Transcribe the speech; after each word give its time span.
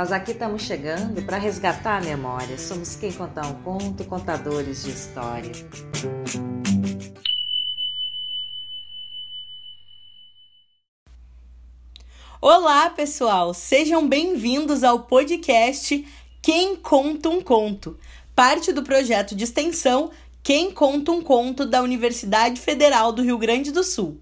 Nós 0.00 0.12
aqui 0.12 0.30
estamos 0.30 0.62
chegando 0.62 1.20
para 1.26 1.36
resgatar 1.36 1.98
a 1.98 2.00
memória. 2.00 2.56
Somos 2.56 2.96
quem 2.96 3.12
contar 3.12 3.46
um 3.46 3.62
conto, 3.62 4.02
contadores 4.06 4.82
de 4.82 4.92
história. 4.92 5.52
Olá, 12.40 12.88
pessoal! 12.88 13.52
Sejam 13.52 14.08
bem-vindos 14.08 14.82
ao 14.82 15.00
podcast 15.00 16.02
Quem 16.40 16.76
Conta 16.76 17.28
um 17.28 17.42
Conto, 17.42 17.98
parte 18.34 18.72
do 18.72 18.82
projeto 18.82 19.36
de 19.36 19.44
extensão 19.44 20.10
Quem 20.42 20.70
Conta 20.70 21.12
um 21.12 21.20
Conto 21.20 21.66
da 21.66 21.82
Universidade 21.82 22.58
Federal 22.58 23.12
do 23.12 23.20
Rio 23.22 23.36
Grande 23.36 23.70
do 23.70 23.84
Sul. 23.84 24.18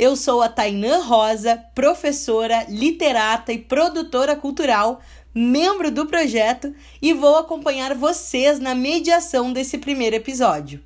Eu 0.00 0.16
sou 0.16 0.40
a 0.40 0.48
Tainã 0.48 1.02
Rosa, 1.02 1.62
professora, 1.74 2.64
literata 2.70 3.52
e 3.52 3.58
produtora 3.58 4.34
cultural, 4.34 5.02
membro 5.34 5.90
do 5.90 6.06
projeto 6.06 6.74
e 7.02 7.12
vou 7.12 7.36
acompanhar 7.36 7.94
vocês 7.94 8.58
na 8.58 8.74
mediação 8.74 9.52
desse 9.52 9.76
primeiro 9.76 10.16
episódio. 10.16 10.82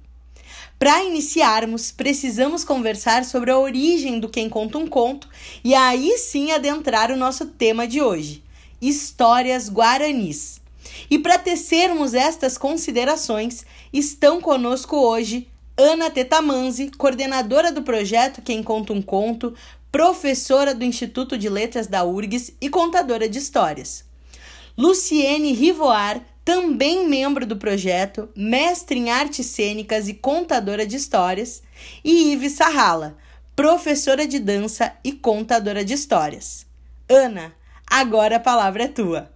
Para 0.81 1.05
iniciarmos, 1.05 1.93
precisamos 1.93 2.65
conversar 2.65 3.25
sobre 3.25 3.53
a 3.53 3.57
origem 3.57 4.19
do 4.19 4.29
Quem 4.29 4.49
Conta 4.49 4.79
um 4.79 4.87
Conto 4.89 5.29
e 5.63 5.77
aí 5.77 6.19
sim 6.19 6.51
adentrar 6.51 7.13
o 7.13 7.17
nosso 7.17 7.47
tema 7.47 7.87
de 7.87 8.03
hoje: 8.03 8.43
histórias 8.83 9.71
guaranis. 9.71 10.61
E 11.09 11.21
para 11.21 11.39
tecermos 11.39 12.15
estas 12.15 12.59
considerações, 12.59 13.65
estão 13.93 14.41
conosco 14.41 14.97
hoje 14.97 15.47
Ana 15.77 16.09
Tetamanzi, 16.09 16.93
coordenadora 16.97 17.73
do 17.73 17.83
projeto 17.83 18.41
Quem 18.41 18.63
Conta 18.63 18.93
um 18.93 19.03
Conto, 19.03 19.55
professora 19.91 20.73
do 20.73 20.85
Instituto 20.85 21.37
de 21.37 21.49
Letras 21.49 21.89
da 21.89 22.05
URGS 22.05 22.55
e 22.61 22.71
contadora 22.71 23.29
de 23.29 23.39
histórias. 23.39 24.05
Luciene 24.79 25.53
Rivoar, 25.53 26.21
também 26.45 27.09
membro 27.09 27.45
do 27.45 27.57
projeto, 27.57 28.29
mestre 28.37 28.99
em 29.01 29.11
artes 29.11 29.47
cênicas 29.47 30.07
e 30.07 30.15
contadora 30.15 30.87
de 30.87 30.95
histórias, 30.95 31.61
e 32.05 32.33
Ive 32.33 32.51
Sarrala, 32.51 33.17
professora 33.57 34.29
de 34.29 34.39
dança 34.39 34.95
e 35.03 35.11
contadora 35.11 35.85
de 35.85 35.95
histórias. 35.95 36.67
Ana, 37.09 37.53
agora 37.85 38.37
a 38.37 38.41
palavra 38.41 38.85
é 38.85 38.89
tua. 38.89 39.29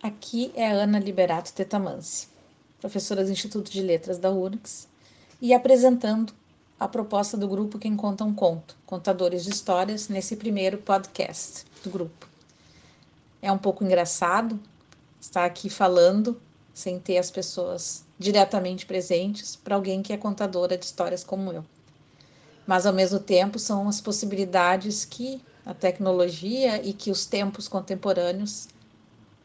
Aqui 0.00 0.52
é 0.54 0.68
a 0.68 0.74
Ana 0.74 1.00
Liberato 1.00 1.52
Tetamansi, 1.52 2.28
professora 2.80 3.24
do 3.24 3.30
Instituto 3.30 3.70
de 3.70 3.82
Letras 3.82 4.18
da 4.18 4.30
URGS, 4.30 4.88
e 5.40 5.54
apresentando 5.54 6.32
a 6.78 6.86
proposta 6.86 7.36
do 7.36 7.48
grupo 7.48 7.78
Quem 7.78 7.96
Conta 7.96 8.24
um 8.24 8.32
Conto, 8.32 8.76
Contadores 8.86 9.44
de 9.44 9.50
Histórias, 9.50 10.08
nesse 10.08 10.36
primeiro 10.36 10.78
podcast 10.78 11.64
do 11.82 11.90
grupo. 11.90 12.28
É 13.42 13.50
um 13.50 13.58
pouco 13.58 13.84
engraçado, 13.84 14.58
estar 15.20 15.44
aqui 15.44 15.68
falando 15.68 16.40
sem 16.72 17.00
ter 17.00 17.18
as 17.18 17.30
pessoas 17.30 18.04
diretamente 18.18 18.86
presentes 18.86 19.56
para 19.56 19.74
alguém 19.74 20.02
que 20.02 20.12
é 20.12 20.16
contadora 20.16 20.78
de 20.78 20.84
histórias 20.84 21.24
como 21.24 21.52
eu. 21.52 21.64
Mas 22.66 22.86
ao 22.86 22.92
mesmo 22.92 23.18
tempo 23.18 23.58
são 23.58 23.88
as 23.88 24.00
possibilidades 24.00 25.04
que 25.04 25.40
a 25.66 25.74
tecnologia 25.74 26.80
e 26.86 26.92
que 26.92 27.10
os 27.10 27.26
tempos 27.26 27.66
contemporâneos 27.66 28.68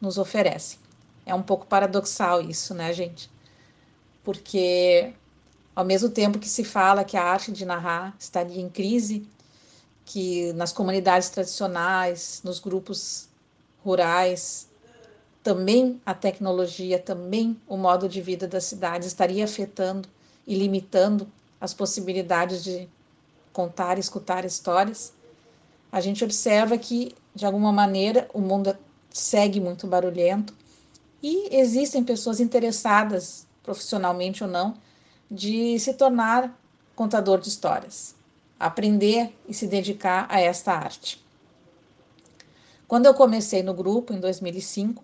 nos 0.00 0.18
oferecem. 0.18 0.78
É 1.26 1.34
um 1.34 1.42
pouco 1.42 1.66
paradoxal 1.66 2.40
isso, 2.40 2.74
né, 2.74 2.92
gente? 2.92 3.30
Porque 4.22 5.12
ao 5.74 5.84
mesmo 5.84 6.08
tempo 6.08 6.38
que 6.38 6.48
se 6.48 6.64
fala 6.64 7.04
que 7.04 7.16
a 7.16 7.24
arte 7.24 7.50
de 7.50 7.64
narrar 7.64 8.14
estaria 8.18 8.60
em 8.60 8.68
crise, 8.68 9.26
que 10.04 10.52
nas 10.52 10.72
comunidades 10.72 11.30
tradicionais, 11.30 12.40
nos 12.44 12.58
grupos 12.58 13.28
rurais, 13.84 14.68
também 15.42 16.00
a 16.06 16.14
tecnologia, 16.14 16.98
também 16.98 17.60
o 17.66 17.76
modo 17.76 18.08
de 18.08 18.20
vida 18.20 18.46
das 18.46 18.64
cidades 18.64 19.08
estaria 19.08 19.44
afetando 19.44 20.08
e 20.46 20.54
limitando 20.54 21.26
as 21.60 21.74
possibilidades 21.74 22.62
de 22.62 22.88
contar 23.52 23.98
escutar 23.98 24.44
histórias, 24.44 25.12
a 25.90 26.00
gente 26.00 26.24
observa 26.24 26.76
que, 26.76 27.14
de 27.34 27.46
alguma 27.46 27.72
maneira, 27.72 28.28
o 28.34 28.40
mundo 28.40 28.76
segue 29.10 29.60
muito 29.60 29.86
barulhento 29.86 30.54
e 31.26 31.56
existem 31.56 32.04
pessoas 32.04 32.38
interessadas, 32.38 33.46
profissionalmente 33.62 34.44
ou 34.44 34.50
não, 34.50 34.74
de 35.30 35.78
se 35.78 35.94
tornar 35.94 36.54
contador 36.94 37.40
de 37.40 37.48
histórias, 37.48 38.14
aprender 38.60 39.34
e 39.48 39.54
se 39.54 39.66
dedicar 39.66 40.26
a 40.28 40.38
esta 40.38 40.74
arte. 40.74 41.24
Quando 42.86 43.06
eu 43.06 43.14
comecei 43.14 43.62
no 43.62 43.72
grupo, 43.72 44.12
em 44.12 44.20
2005, 44.20 45.02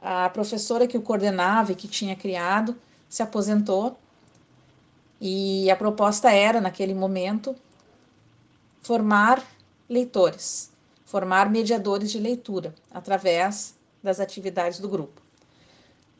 a 0.00 0.30
professora 0.30 0.86
que 0.86 0.96
o 0.96 1.02
coordenava 1.02 1.72
e 1.72 1.74
que 1.74 1.88
tinha 1.88 2.14
criado 2.14 2.76
se 3.08 3.20
aposentou 3.20 3.98
e 5.20 5.68
a 5.68 5.74
proposta 5.74 6.30
era, 6.30 6.60
naquele 6.60 6.94
momento, 6.94 7.56
formar 8.82 9.44
leitores, 9.88 10.70
formar 11.04 11.50
mediadores 11.50 12.12
de 12.12 12.20
leitura 12.20 12.72
através 12.88 13.74
das 14.00 14.20
atividades 14.20 14.78
do 14.78 14.88
grupo. 14.88 15.20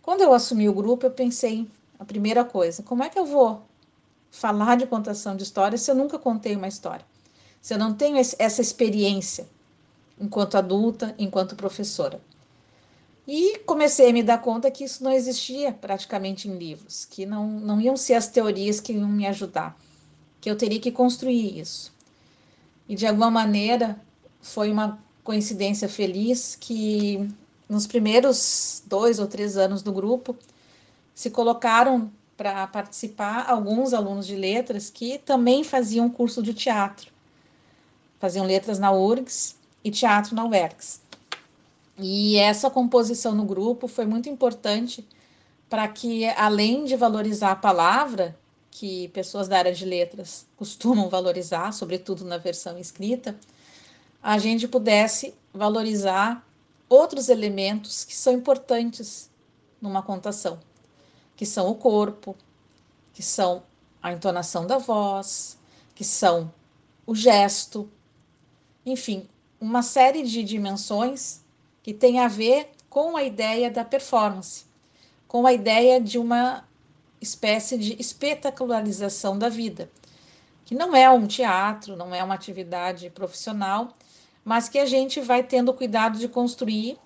Quando 0.02 0.22
eu 0.22 0.32
assumi 0.32 0.68
o 0.68 0.72
grupo, 0.72 1.06
eu 1.06 1.10
pensei 1.10 1.68
a 1.98 2.04
primeira 2.04 2.44
coisa: 2.44 2.82
como 2.82 3.02
é 3.02 3.08
que 3.08 3.18
eu 3.18 3.26
vou 3.26 3.62
falar 4.30 4.76
de 4.76 4.86
contação 4.86 5.36
de 5.36 5.42
histórias 5.42 5.82
se 5.82 5.90
eu 5.90 5.94
nunca 5.94 6.18
contei 6.18 6.56
uma 6.56 6.68
história? 6.68 7.04
Se 7.60 7.74
eu 7.74 7.78
não 7.78 7.94
tenho 7.94 8.16
essa 8.16 8.62
experiência 8.62 9.46
enquanto 10.18 10.56
adulta, 10.56 11.14
enquanto 11.18 11.54
professora? 11.54 12.20
E 13.26 13.58
comecei 13.60 14.10
a 14.10 14.12
me 14.12 14.22
dar 14.22 14.40
conta 14.40 14.70
que 14.70 14.82
isso 14.82 15.04
não 15.04 15.12
existia 15.12 15.72
praticamente 15.72 16.48
em 16.48 16.56
livros, 16.56 17.04
que 17.04 17.26
não, 17.26 17.46
não 17.46 17.80
iam 17.80 17.96
ser 17.96 18.14
as 18.14 18.26
teorias 18.26 18.80
que 18.80 18.92
iam 18.94 19.08
me 19.08 19.26
ajudar, 19.26 19.78
que 20.40 20.50
eu 20.50 20.56
teria 20.56 20.80
que 20.80 20.90
construir 20.90 21.60
isso. 21.60 21.92
E 22.88 22.94
de 22.96 23.06
alguma 23.06 23.30
maneira 23.30 24.00
foi 24.40 24.70
uma 24.70 24.98
coincidência 25.22 25.88
feliz 25.88 26.56
que 26.58 27.28
nos 27.70 27.86
primeiros 27.86 28.82
dois 28.84 29.20
ou 29.20 29.28
três 29.28 29.56
anos 29.56 29.80
do 29.80 29.92
grupo 29.92 30.36
se 31.14 31.30
colocaram 31.30 32.10
para 32.36 32.66
participar 32.66 33.48
alguns 33.48 33.94
alunos 33.94 34.26
de 34.26 34.34
letras 34.34 34.90
que 34.90 35.18
também 35.18 35.62
faziam 35.62 36.10
curso 36.10 36.42
de 36.42 36.52
teatro. 36.52 37.12
Faziam 38.18 38.44
letras 38.44 38.80
na 38.80 38.90
URGS 38.90 39.54
e 39.84 39.90
teatro 39.90 40.34
na 40.34 40.44
UERGS. 40.44 41.00
E 41.96 42.36
essa 42.38 42.68
composição 42.68 43.34
no 43.34 43.44
grupo 43.44 43.86
foi 43.86 44.04
muito 44.04 44.28
importante 44.28 45.06
para 45.68 45.86
que, 45.86 46.24
além 46.30 46.84
de 46.84 46.96
valorizar 46.96 47.52
a 47.52 47.56
palavra, 47.56 48.36
que 48.70 49.08
pessoas 49.08 49.46
da 49.46 49.58
área 49.58 49.72
de 49.72 49.84
letras 49.84 50.44
costumam 50.56 51.08
valorizar, 51.08 51.70
sobretudo 51.72 52.24
na 52.24 52.36
versão 52.36 52.76
escrita, 52.78 53.36
a 54.20 54.38
gente 54.38 54.66
pudesse 54.66 55.34
valorizar 55.52 56.44
outros 56.90 57.28
elementos 57.28 58.04
que 58.04 58.16
são 58.16 58.32
importantes 58.32 59.30
numa 59.80 60.02
contação, 60.02 60.58
que 61.36 61.46
são 61.46 61.68
o 61.68 61.76
corpo, 61.76 62.36
que 63.14 63.22
são 63.22 63.62
a 64.02 64.12
entonação 64.12 64.66
da 64.66 64.76
voz, 64.76 65.56
que 65.94 66.04
são 66.04 66.52
o 67.06 67.14
gesto, 67.14 67.88
enfim, 68.84 69.28
uma 69.60 69.82
série 69.82 70.24
de 70.24 70.42
dimensões 70.42 71.40
que 71.82 71.94
tem 71.94 72.18
a 72.18 72.28
ver 72.28 72.70
com 72.88 73.16
a 73.16 73.22
ideia 73.22 73.70
da 73.70 73.84
performance, 73.84 74.64
com 75.28 75.46
a 75.46 75.52
ideia 75.52 76.00
de 76.00 76.18
uma 76.18 76.68
espécie 77.20 77.78
de 77.78 77.94
espetacularização 78.00 79.38
da 79.38 79.48
vida, 79.48 79.88
que 80.64 80.74
não 80.74 80.96
é 80.96 81.08
um 81.08 81.26
teatro, 81.26 81.96
não 81.96 82.14
é 82.14 82.24
uma 82.24 82.34
atividade 82.34 83.10
profissional, 83.10 83.96
mas 84.44 84.68
que 84.68 84.78
a 84.78 84.86
gente 84.86 85.20
vai 85.20 85.42
tendo 85.42 85.72
cuidado 85.72 86.18
de 86.18 86.28
construir, 86.28 86.98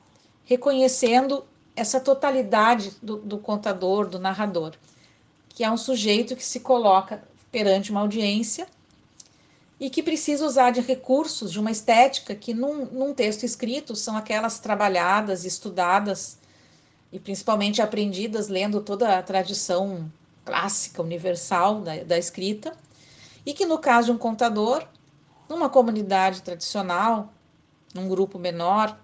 reconhecendo 0.44 1.44
essa 1.76 1.98
totalidade 2.00 2.92
do, 3.02 3.16
do 3.16 3.38
contador, 3.38 4.06
do 4.06 4.19
narrador, 4.19 4.75
que 5.48 5.64
é 5.64 5.70
um 5.70 5.76
sujeito 5.76 6.36
que 6.36 6.44
se 6.44 6.60
coloca 6.60 7.22
perante 7.50 7.90
uma 7.90 8.00
audiência 8.00 8.66
e 9.78 9.90
que 9.90 10.02
precisa 10.02 10.46
usar 10.46 10.70
de 10.70 10.81
recursos, 10.81 11.52
de 11.52 11.58
uma 11.58 11.70
estética 11.70 12.34
que 12.34 12.54
num, 12.54 12.86
num 12.86 13.14
texto 13.14 13.44
escrito 13.44 13.94
são 13.96 14.16
aquelas 14.16 14.58
trabalhadas, 14.58 15.44
estudadas 15.44 16.38
e 17.12 17.19
principalmente 17.19 17.82
aprendidas 17.82 18.48
lendo 18.48 18.81
toda 18.81 19.19
a 19.19 19.22
tradição 19.22 20.10
clássica, 20.44 21.02
universal 21.02 21.81
da, 21.81 22.02
da 22.04 22.19
escrita, 22.19 22.76
e 23.46 23.52
que 23.52 23.66
no 23.66 23.78
caso 23.78 24.06
de 24.06 24.12
um 24.12 24.19
contador, 24.19 24.86
numa 25.49 25.69
comunidade 25.69 26.43
tradicional, 26.43 27.32
num 27.94 28.08
grupo 28.08 28.38
menor, 28.38 28.99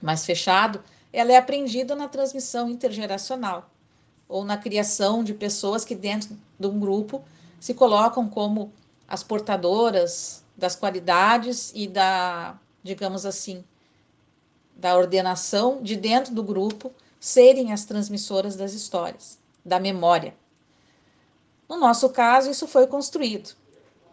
mais 0.00 0.24
fechado, 0.24 0.82
ela 1.12 1.32
é 1.32 1.36
aprendida 1.36 1.94
na 1.94 2.08
transmissão 2.08 2.68
intergeracional 2.68 3.70
ou 4.28 4.44
na 4.44 4.56
criação 4.56 5.24
de 5.24 5.32
pessoas 5.32 5.84
que 5.84 5.94
dentro 5.94 6.36
de 6.58 6.66
um 6.66 6.78
grupo 6.78 7.24
se 7.60 7.74
colocam 7.74 8.28
como 8.28 8.72
as 9.08 9.22
portadoras 9.22 10.44
das 10.56 10.74
qualidades 10.74 11.72
e 11.74 11.86
da, 11.86 12.58
digamos 12.82 13.24
assim, 13.24 13.64
da 14.74 14.96
ordenação 14.96 15.82
de 15.82 15.96
dentro 15.96 16.34
do 16.34 16.42
grupo 16.42 16.92
serem 17.18 17.72
as 17.72 17.84
transmissoras 17.84 18.56
das 18.56 18.72
histórias, 18.72 19.38
da 19.64 19.80
memória. 19.80 20.34
No 21.68 21.76
nosso 21.78 22.10
caso, 22.10 22.50
isso 22.50 22.66
foi 22.66 22.86
construído. 22.86 23.56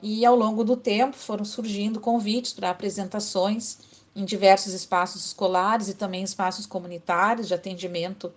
E 0.05 0.25
ao 0.25 0.35
longo 0.35 0.65
do 0.65 0.75
tempo 0.75 1.15
foram 1.15 1.45
surgindo 1.45 1.97
convites 1.97 2.51
para 2.51 2.69
apresentações 2.69 3.77
em 4.13 4.25
diversos 4.25 4.73
espaços 4.73 5.27
escolares 5.27 5.87
e 5.87 5.93
também 5.93 6.21
espaços 6.21 6.65
comunitários 6.65 7.47
de 7.47 7.53
atendimento 7.53 8.29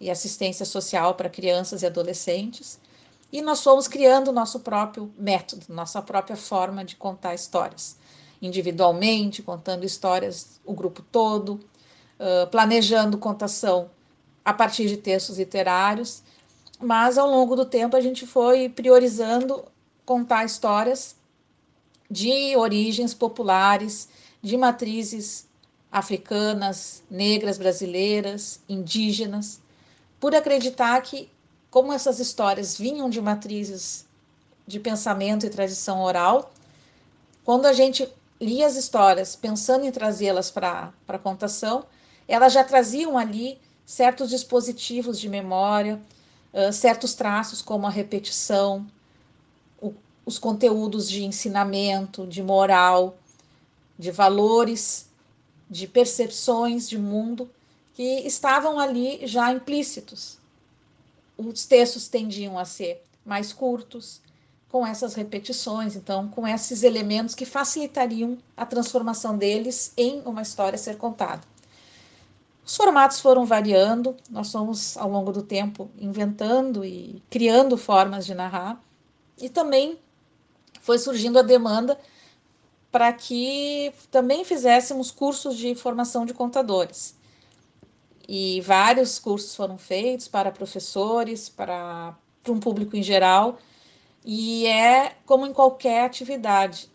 e 0.00 0.08
assistência 0.08 0.64
social 0.64 1.16
para 1.16 1.28
crianças 1.28 1.82
e 1.82 1.86
adolescentes. 1.86 2.78
E 3.32 3.42
nós 3.42 3.64
fomos 3.64 3.88
criando 3.88 4.28
o 4.28 4.32
nosso 4.32 4.60
próprio 4.60 5.12
método, 5.18 5.66
nossa 5.70 6.00
própria 6.00 6.36
forma 6.36 6.84
de 6.84 6.94
contar 6.94 7.34
histórias, 7.34 7.96
individualmente, 8.40 9.42
contando 9.42 9.84
histórias 9.84 10.60
o 10.64 10.72
grupo 10.72 11.02
todo, 11.02 11.58
planejando 12.52 13.18
contação 13.18 13.90
a 14.44 14.54
partir 14.54 14.86
de 14.86 14.98
textos 14.98 15.38
literários, 15.38 16.22
mas 16.78 17.18
ao 17.18 17.28
longo 17.28 17.56
do 17.56 17.64
tempo 17.64 17.96
a 17.96 18.00
gente 18.00 18.24
foi 18.24 18.68
priorizando 18.68 19.64
contar 20.06 20.44
histórias 20.44 21.16
de 22.08 22.56
origens 22.56 23.12
populares, 23.12 24.08
de 24.40 24.56
matrizes 24.56 25.48
africanas, 25.90 27.02
negras, 27.10 27.58
brasileiras, 27.58 28.60
indígenas, 28.68 29.60
por 30.20 30.34
acreditar 30.34 31.00
que, 31.02 31.28
como 31.70 31.92
essas 31.92 32.20
histórias 32.20 32.78
vinham 32.78 33.10
de 33.10 33.20
matrizes 33.20 34.06
de 34.66 34.78
pensamento 34.78 35.44
e 35.44 35.50
tradição 35.50 36.00
oral, 36.00 36.52
quando 37.44 37.66
a 37.66 37.72
gente 37.72 38.08
lia 38.40 38.66
as 38.66 38.76
histórias 38.76 39.34
pensando 39.34 39.84
em 39.84 39.90
trazê-las 39.90 40.50
para 40.50 40.92
a 41.08 41.18
contação, 41.18 41.84
elas 42.28 42.52
já 42.52 42.62
traziam 42.62 43.16
ali 43.18 43.58
certos 43.84 44.30
dispositivos 44.30 45.18
de 45.18 45.28
memória, 45.28 46.00
uh, 46.52 46.72
certos 46.72 47.14
traços 47.14 47.62
como 47.62 47.86
a 47.86 47.90
repetição, 47.90 48.86
os 50.26 50.38
conteúdos 50.38 51.08
de 51.08 51.24
ensinamento, 51.24 52.26
de 52.26 52.42
moral, 52.42 53.16
de 53.96 54.10
valores, 54.10 55.08
de 55.70 55.86
percepções 55.86 56.88
de 56.88 56.98
mundo 56.98 57.48
que 57.94 58.26
estavam 58.26 58.78
ali 58.78 59.26
já 59.26 59.52
implícitos. 59.52 60.36
Os 61.38 61.64
textos 61.64 62.08
tendiam 62.08 62.58
a 62.58 62.64
ser 62.64 63.02
mais 63.24 63.52
curtos, 63.52 64.20
com 64.68 64.86
essas 64.86 65.14
repetições, 65.14 65.94
então, 65.94 66.28
com 66.28 66.46
esses 66.46 66.82
elementos 66.82 67.34
que 67.34 67.46
facilitariam 67.46 68.36
a 68.56 68.66
transformação 68.66 69.38
deles 69.38 69.92
em 69.96 70.20
uma 70.26 70.42
história 70.42 70.74
a 70.74 70.78
ser 70.78 70.98
contada. 70.98 71.42
Os 72.64 72.76
formatos 72.76 73.20
foram 73.20 73.46
variando, 73.46 74.16
nós 74.28 74.50
fomos, 74.50 74.96
ao 74.96 75.08
longo 75.08 75.30
do 75.30 75.40
tempo, 75.40 75.88
inventando 75.98 76.84
e 76.84 77.22
criando 77.30 77.78
formas 77.78 78.26
de 78.26 78.34
narrar, 78.34 78.78
e 79.38 79.48
também 79.48 79.98
foi 80.86 80.98
surgindo 80.98 81.38
a 81.38 81.42
demanda 81.42 81.98
para 82.92 83.12
que 83.12 83.92
também 84.10 84.44
fizéssemos 84.44 85.10
cursos 85.10 85.56
de 85.56 85.74
formação 85.74 86.24
de 86.24 86.32
contadores 86.32 87.16
e 88.28 88.60
vários 88.60 89.18
cursos 89.18 89.54
foram 89.54 89.76
feitos 89.76 90.26
para 90.26 90.50
professores, 90.50 91.48
para, 91.48 92.14
para 92.42 92.52
um 92.52 92.60
público 92.60 92.96
em 92.96 93.02
geral, 93.02 93.58
e 94.24 94.66
é 94.66 95.16
como 95.24 95.46
em 95.46 95.52
qualquer 95.52 96.04
atividade. 96.04 96.90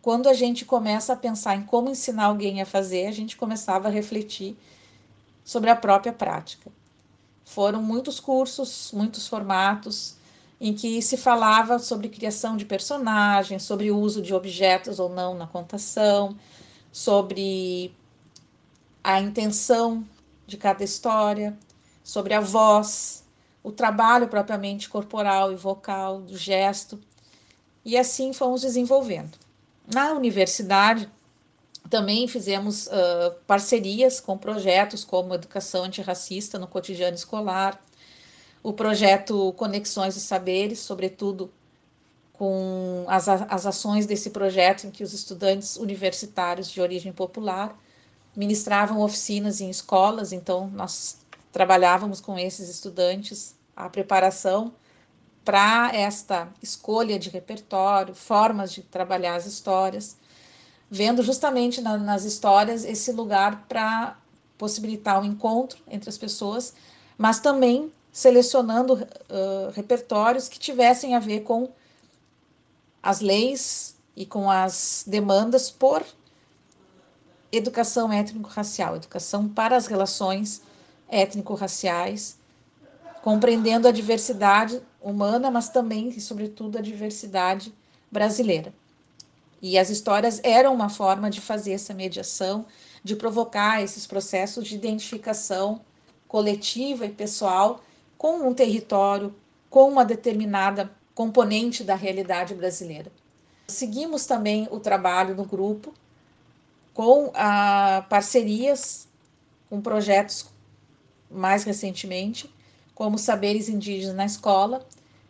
Quando 0.00 0.28
a 0.28 0.34
gente 0.34 0.64
começa 0.64 1.12
a 1.12 1.16
pensar 1.16 1.56
em 1.56 1.62
como 1.62 1.90
ensinar 1.90 2.26
alguém 2.26 2.60
a 2.60 2.66
fazer, 2.66 3.06
a 3.06 3.12
gente 3.12 3.36
começava 3.36 3.88
a 3.88 3.90
refletir 3.90 4.56
sobre 5.44 5.70
a 5.70 5.76
própria 5.76 6.12
prática. 6.12 6.70
Foram 7.44 7.82
muitos 7.82 8.20
cursos, 8.20 8.92
muitos 8.92 9.26
formatos 9.26 10.17
em 10.60 10.72
que 10.72 11.00
se 11.00 11.16
falava 11.16 11.78
sobre 11.78 12.08
criação 12.08 12.56
de 12.56 12.64
personagens, 12.64 13.62
sobre 13.62 13.90
o 13.90 13.98
uso 13.98 14.20
de 14.20 14.34
objetos 14.34 14.98
ou 14.98 15.08
não 15.08 15.34
na 15.34 15.46
contação, 15.46 16.36
sobre 16.90 17.94
a 19.02 19.20
intenção 19.20 20.04
de 20.46 20.56
cada 20.56 20.82
história, 20.82 21.56
sobre 22.02 22.34
a 22.34 22.40
voz, 22.40 23.24
o 23.62 23.70
trabalho 23.70 24.28
propriamente 24.28 24.88
corporal 24.88 25.52
e 25.52 25.56
vocal, 25.56 26.20
do 26.20 26.36
gesto, 26.36 26.98
e 27.84 27.96
assim 27.96 28.32
fomos 28.32 28.62
desenvolvendo. 28.62 29.38
Na 29.92 30.12
universidade, 30.12 31.08
também 31.88 32.28
fizemos 32.28 32.86
uh, 32.86 33.34
parcerias 33.46 34.20
com 34.20 34.36
projetos 34.36 35.04
como 35.04 35.34
Educação 35.34 35.84
Antirracista 35.84 36.58
no 36.58 36.66
Cotidiano 36.66 37.14
Escolar, 37.14 37.80
o 38.62 38.72
projeto 38.72 39.52
Conexões 39.54 40.16
e 40.16 40.20
Saberes, 40.20 40.80
sobretudo 40.80 41.50
com 42.32 43.04
as, 43.08 43.28
as 43.28 43.66
ações 43.66 44.06
desse 44.06 44.30
projeto 44.30 44.86
em 44.86 44.90
que 44.90 45.02
os 45.02 45.12
estudantes 45.12 45.76
universitários 45.76 46.70
de 46.70 46.80
origem 46.80 47.12
popular 47.12 47.76
ministravam 48.36 49.00
oficinas 49.00 49.60
em 49.60 49.68
escolas, 49.68 50.32
então 50.32 50.68
nós 50.68 51.18
trabalhávamos 51.52 52.20
com 52.20 52.38
esses 52.38 52.68
estudantes 52.68 53.56
a 53.74 53.88
preparação 53.88 54.72
para 55.44 55.90
esta 55.94 56.48
escolha 56.62 57.18
de 57.18 57.30
repertório, 57.30 58.14
formas 58.14 58.72
de 58.72 58.82
trabalhar 58.82 59.34
as 59.34 59.46
histórias, 59.46 60.16
vendo 60.90 61.22
justamente 61.22 61.80
na, 61.80 61.96
nas 61.96 62.24
histórias 62.24 62.84
esse 62.84 63.10
lugar 63.12 63.64
para 63.68 64.16
possibilitar 64.56 65.18
o 65.18 65.22
um 65.22 65.24
encontro 65.24 65.78
entre 65.88 66.08
as 66.08 66.18
pessoas, 66.18 66.74
mas 67.16 67.40
também 67.40 67.92
selecionando 68.12 68.94
uh, 68.94 69.70
repertórios 69.74 70.48
que 70.48 70.58
tivessem 70.58 71.14
a 71.14 71.18
ver 71.18 71.40
com 71.40 71.70
as 73.02 73.20
leis 73.20 73.96
e 74.16 74.26
com 74.26 74.50
as 74.50 75.04
demandas 75.06 75.70
por 75.70 76.04
educação 77.50 78.12
étnico-racial, 78.12 78.96
educação 78.96 79.48
para 79.48 79.76
as 79.76 79.86
relações 79.86 80.62
étnico-raciais, 81.08 82.36
compreendendo 83.22 83.88
a 83.88 83.92
diversidade 83.92 84.82
humana, 85.00 85.50
mas 85.50 85.68
também 85.68 86.08
e 86.08 86.20
sobretudo 86.20 86.78
a 86.78 86.82
diversidade 86.82 87.72
brasileira. 88.10 88.72
E 89.60 89.78
as 89.78 89.90
histórias 89.90 90.40
eram 90.44 90.74
uma 90.74 90.88
forma 90.88 91.30
de 91.30 91.40
fazer 91.40 91.72
essa 91.72 91.94
mediação, 91.94 92.66
de 93.02 93.16
provocar 93.16 93.82
esses 93.82 94.06
processos 94.06 94.68
de 94.68 94.74
identificação 94.74 95.80
coletiva 96.28 97.06
e 97.06 97.10
pessoal 97.10 97.80
com 98.18 98.48
um 98.48 98.52
território, 98.52 99.34
com 99.70 99.88
uma 99.88 100.04
determinada 100.04 100.90
componente 101.14 101.84
da 101.84 101.94
realidade 101.94 102.54
brasileira. 102.54 103.10
Seguimos 103.68 104.26
também 104.26 104.68
o 104.70 104.80
trabalho 104.80 105.34
no 105.34 105.44
grupo 105.44 105.94
com 106.92 107.30
ah, 107.34 108.04
parcerias 108.10 109.06
com 109.70 109.80
projetos 109.80 110.46
mais 111.30 111.62
recentemente, 111.62 112.52
como 112.94 113.18
Saberes 113.18 113.68
Indígenas 113.68 114.16
na 114.16 114.24
Escola, 114.24 114.84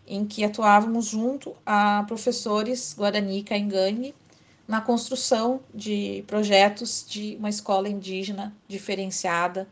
em 0.07 0.25
que 0.25 0.45
atuávamos 0.45 1.07
junto 1.07 1.55
a 1.67 2.05
professores 2.07 2.95
Guarani 2.97 3.41
e 3.41 3.43
Caingangue 3.43 4.15
na 4.67 4.81
construção 4.81 5.61
de 5.75 6.25
projetos 6.27 7.05
de 7.07 7.37
uma 7.39 7.51
escola 7.51 7.89
indígena 7.89 8.55
diferenciada 8.67 9.69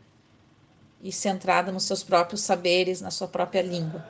e 1.01 1.11
centrada 1.11 1.71
nos 1.71 1.83
seus 1.83 2.03
próprios 2.03 2.41
saberes, 2.41 3.01
na 3.01 3.11
sua 3.11 3.27
própria 3.27 3.61
língua. 3.61 4.05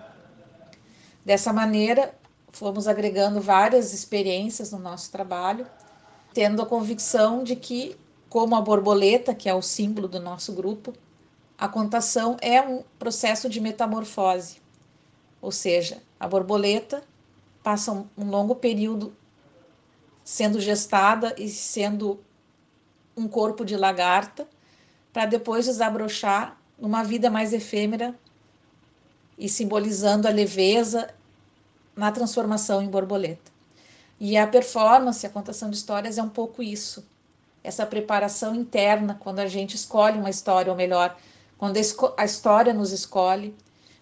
Dessa 1.26 1.52
maneira, 1.52 2.14
fomos 2.52 2.88
agregando 2.88 3.42
várias 3.42 3.94
experiências 3.94 4.72
no 4.72 4.80
nosso 4.80 5.12
trabalho 5.12 5.68
tendo 6.38 6.62
a 6.62 6.68
convicção 6.68 7.44
de 7.44 7.56
que, 7.56 7.98
como 8.30 8.56
a 8.56 8.62
borboleta, 8.62 9.34
que 9.34 9.50
é 9.50 9.54
o 9.56 9.62
símbolo 9.64 10.08
do 10.08 10.20
nosso 10.20 10.54
grupo, 10.54 10.94
a 11.58 11.68
contação 11.68 12.38
é 12.42 12.62
um 12.62 12.84
processo 13.00 13.50
de 13.50 13.60
metamorfose. 13.60 14.62
Ou 15.42 15.52
seja, 15.52 16.00
a 16.20 16.28
borboleta 16.28 17.04
passa 17.64 17.92
um, 17.92 18.30
longo 18.30 18.54
período 18.54 19.16
sendo 20.24 20.60
gestada 20.60 21.34
e 21.40 21.50
sendo 21.50 22.20
um 23.18 23.28
corpo 23.28 23.66
de 23.66 23.76
lagarta, 23.76 24.48
para 25.12 25.26
depois 25.26 25.66
desabrochar 25.66 26.56
numa 26.80 27.04
vida 27.04 27.30
mais 27.30 27.54
efêmera 27.54 28.16
e 29.38 29.48
simbolizando 29.48 30.28
a 30.28 30.32
leveza 30.32 31.10
na 31.96 32.12
transformação 32.12 32.82
em 32.82 32.88
borboleta. 32.88 33.52
E 34.20 34.36
a 34.38 34.48
performance, 34.48 35.26
a 35.26 35.30
contação 35.30 35.70
de 35.70 35.78
histórias 35.78 36.18
é 36.18 36.24
um 36.24 36.30
pouco 36.30 36.64
isso. 36.64 37.06
Essa 37.64 37.86
preparação 37.86 38.56
interna, 38.56 39.18
quando 39.20 39.40
a 39.40 39.48
gente 39.48 39.76
escolhe 39.76 40.18
uma 40.18 40.30
história, 40.30 40.72
ou 40.72 40.78
melhor, 40.78 41.18
quando 41.58 41.78
a 42.18 42.26
história 42.26 42.74
nos 42.74 42.92
escolhe, 42.92 43.56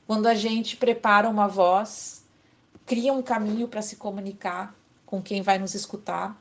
quando 0.06 0.28
a 0.28 0.36
gente 0.36 0.78
prepara 0.78 1.28
uma 1.28 1.48
voz, 1.48 2.24
cria 2.86 3.12
um 3.12 3.22
caminho 3.22 3.68
para 3.68 3.82
se 3.82 3.96
comunicar 3.96 4.76
com 5.06 5.22
quem 5.22 5.42
vai 5.42 5.58
nos 5.58 5.74
escutar, 5.74 6.40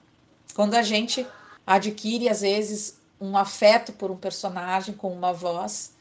quando 0.55 0.75
a 0.75 0.83
gente 0.83 1.27
adquire, 1.67 2.29
às 2.29 2.43
vezes, 2.43 2.99
um 3.21 3.37
afeto 3.37 3.93
por 3.93 4.11
um 4.11 4.17
personagem 4.17 4.95
com 4.95 5.13
uma 5.13 5.33
voz, 5.33 5.94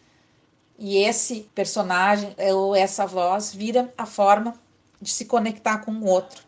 e 0.78 0.98
esse 0.98 1.50
personagem 1.54 2.36
ou 2.54 2.76
essa 2.76 3.06
voz 3.06 3.54
vira 3.54 3.94
a 3.98 4.06
forma 4.06 4.54
de 5.02 5.10
se 5.10 5.26
conectar 5.26 5.80
com 5.80 5.92
o 5.92 6.06
outro. 6.06 6.44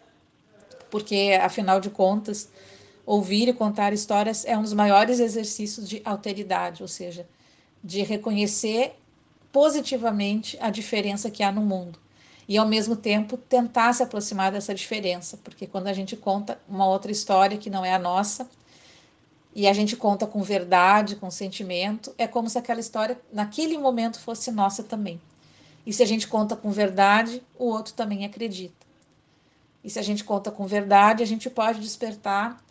Porque, 0.90 1.38
afinal 1.42 1.80
de 1.80 1.90
contas, 1.90 2.50
ouvir 3.06 3.48
e 3.48 3.54
contar 3.54 3.94
histórias 3.94 4.46
é 4.46 4.58
um 4.58 4.62
dos 4.62 4.74
maiores 4.74 5.20
exercícios 5.20 5.88
de 5.88 6.02
alteridade, 6.06 6.82
ou 6.82 6.88
seja, 6.88 7.28
de 7.84 8.02
reconhecer 8.02 8.96
positivamente 9.52 10.58
a 10.60 10.70
diferença 10.70 11.30
que 11.30 11.44
há 11.44 11.52
no 11.52 11.62
mundo 11.62 12.00
e 12.48 12.58
ao 12.58 12.68
mesmo 12.68 12.96
tempo 12.96 13.38
tentar 13.38 13.94
se 13.94 14.04
aproximar 14.04 14.52
dessa 14.52 14.74
diferença, 14.74 15.38
porque 15.44 15.66
quando 15.66 15.88
a 15.88 15.94
gente 15.94 16.16
conta 16.16 16.60
uma 16.68 16.88
outra 16.88 17.12
história 17.12 17.58
que 17.58 17.70
não 17.70 17.84
é 17.84 17.94
a 17.94 18.00
nossa 18.00 18.48
e 19.56 19.70
a 19.70 19.74
gente 19.74 19.96
conta 19.96 20.28
com 20.28 20.44
verdade, 20.44 21.16
com 21.16 21.32
sentimento, 21.32 22.14
é 22.18 22.28
como 22.28 22.50
se 22.50 22.58
aquela 22.58 22.82
história 22.82 23.18
naquele 23.32 23.78
momento 23.78 24.20
fosse 24.20 24.52
nossa 24.52 24.84
também. 24.84 25.20
E 25.86 25.94
se 25.94 26.04
a 26.04 26.06
gente 26.06 26.28
conta 26.28 26.58
com 26.58 26.72
verdade, 26.72 27.42
o 27.58 27.66
outro 27.70 27.94
também 27.94 28.26
acredita. 28.26 28.86
E 29.82 29.90
se 29.90 29.98
a 29.98 30.02
gente 30.02 30.26
conta 30.26 30.52
com 30.52 30.68
verdade, 30.68 31.24
a 31.24 31.26
gente 31.26 31.50
pode 31.50 31.80
despertar 31.80 32.62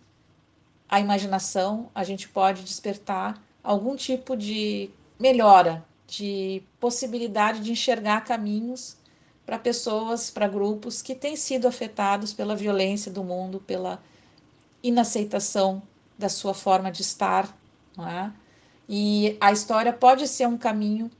a 0.86 1.00
imaginação, 1.00 1.88
a 1.94 2.04
gente 2.04 2.28
pode 2.28 2.62
despertar 2.62 3.42
algum 3.62 3.96
tipo 3.96 4.36
de 4.36 4.90
melhora, 5.18 5.82
de 6.06 6.62
possibilidade 6.78 7.60
de 7.60 7.72
enxergar 7.72 8.24
caminhos 8.24 8.98
para 9.46 9.58
pessoas, 9.58 10.30
para 10.30 10.46
grupos 10.46 11.00
que 11.00 11.14
têm 11.14 11.34
sido 11.34 11.66
afetados 11.66 12.34
pela 12.34 12.54
violência 12.54 13.10
do 13.10 13.24
mundo, 13.24 13.58
pela 13.58 14.02
inaceitação 14.82 15.82
da 16.18 16.28
sua 16.28 16.54
forma 16.54 16.90
de 16.90 17.02
estar. 17.02 17.56
Não 17.96 18.08
é? 18.08 18.32
E 18.88 19.36
a 19.40 19.52
história 19.52 19.92
pode 19.92 20.26
ser 20.28 20.46
um 20.46 20.58
caminho 20.58 21.10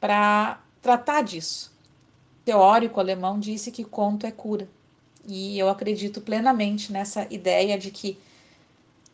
para 0.00 0.60
tratar 0.82 1.22
disso. 1.22 1.72
O 2.40 2.44
teórico 2.44 2.98
alemão 2.98 3.38
disse 3.38 3.70
que 3.70 3.84
conto 3.84 4.26
é 4.26 4.30
cura. 4.30 4.68
E 5.26 5.58
eu 5.58 5.68
acredito 5.68 6.20
plenamente 6.20 6.92
nessa 6.92 7.26
ideia 7.30 7.78
de 7.78 7.90
que 7.90 8.18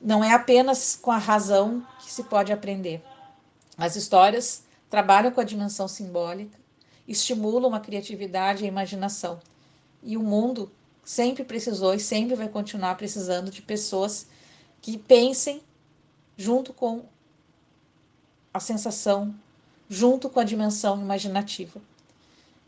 não 0.01 0.23
é 0.23 0.33
apenas 0.33 0.97
com 1.01 1.11
a 1.11 1.19
razão 1.19 1.85
que 2.01 2.13
se 2.13 2.25
pode 2.25 2.53
aprender. 2.53 3.03
As 3.77 3.97
histórias 3.97 4.63
trabalham 4.89 5.33
com 5.33 5.41
a 5.41 5.45
dimensão 5.45 5.89
simbólica 5.89 6.65
estimulam 7.07 7.75
a 7.75 7.81
criatividade 7.81 8.63
e 8.63 8.67
a 8.67 8.69
imaginação. 8.69 9.41
E 10.03 10.17
o 10.17 10.23
mundo 10.23 10.71
sempre 11.05 11.45
precisou 11.45 11.95
e 11.95 12.01
sempre 12.01 12.35
vai 12.35 12.49
continuar 12.49 12.95
precisando 12.97 13.51
de 13.51 13.63
pessoas 13.63 14.27
que 14.85 14.99
pensem 14.99 15.63
junto 16.37 16.75
com 16.75 17.07
a 18.53 18.61
sensação, 18.61 19.35
junto 19.89 20.29
com 20.29 20.39
a 20.39 20.45
dimensão 20.45 21.01
imaginativa. 21.01 21.81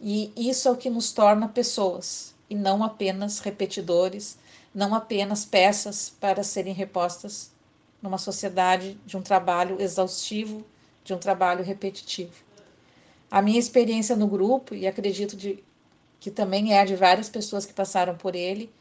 E 0.00 0.32
isso 0.34 0.66
é 0.66 0.70
o 0.70 0.78
que 0.78 0.88
nos 0.88 1.12
torna 1.12 1.46
pessoas 1.46 2.34
e 2.48 2.54
não 2.54 2.82
apenas 2.82 3.40
repetidores, 3.40 4.38
não 4.74 4.94
apenas 4.94 5.44
peças 5.44 6.08
para 6.18 6.42
serem 6.42 6.72
repostas 6.72 7.50
numa 8.00 8.16
sociedade 8.16 8.98
de 9.04 9.18
um 9.18 9.22
trabalho 9.22 9.78
exaustivo, 9.78 10.64
de 11.04 11.12
um 11.12 11.18
trabalho 11.18 11.62
repetitivo. 11.62 12.32
A 13.30 13.42
minha 13.42 13.58
experiência 13.58 14.16
no 14.16 14.26
grupo, 14.26 14.74
e 14.74 14.86
acredito 14.86 15.36
de, 15.36 15.62
que 16.18 16.30
também 16.30 16.72
é 16.72 16.80
a 16.80 16.86
de 16.86 16.96
várias 16.96 17.28
pessoas 17.28 17.66
que 17.66 17.74
passaram 17.74 18.16
por 18.16 18.34
ele, 18.34 18.72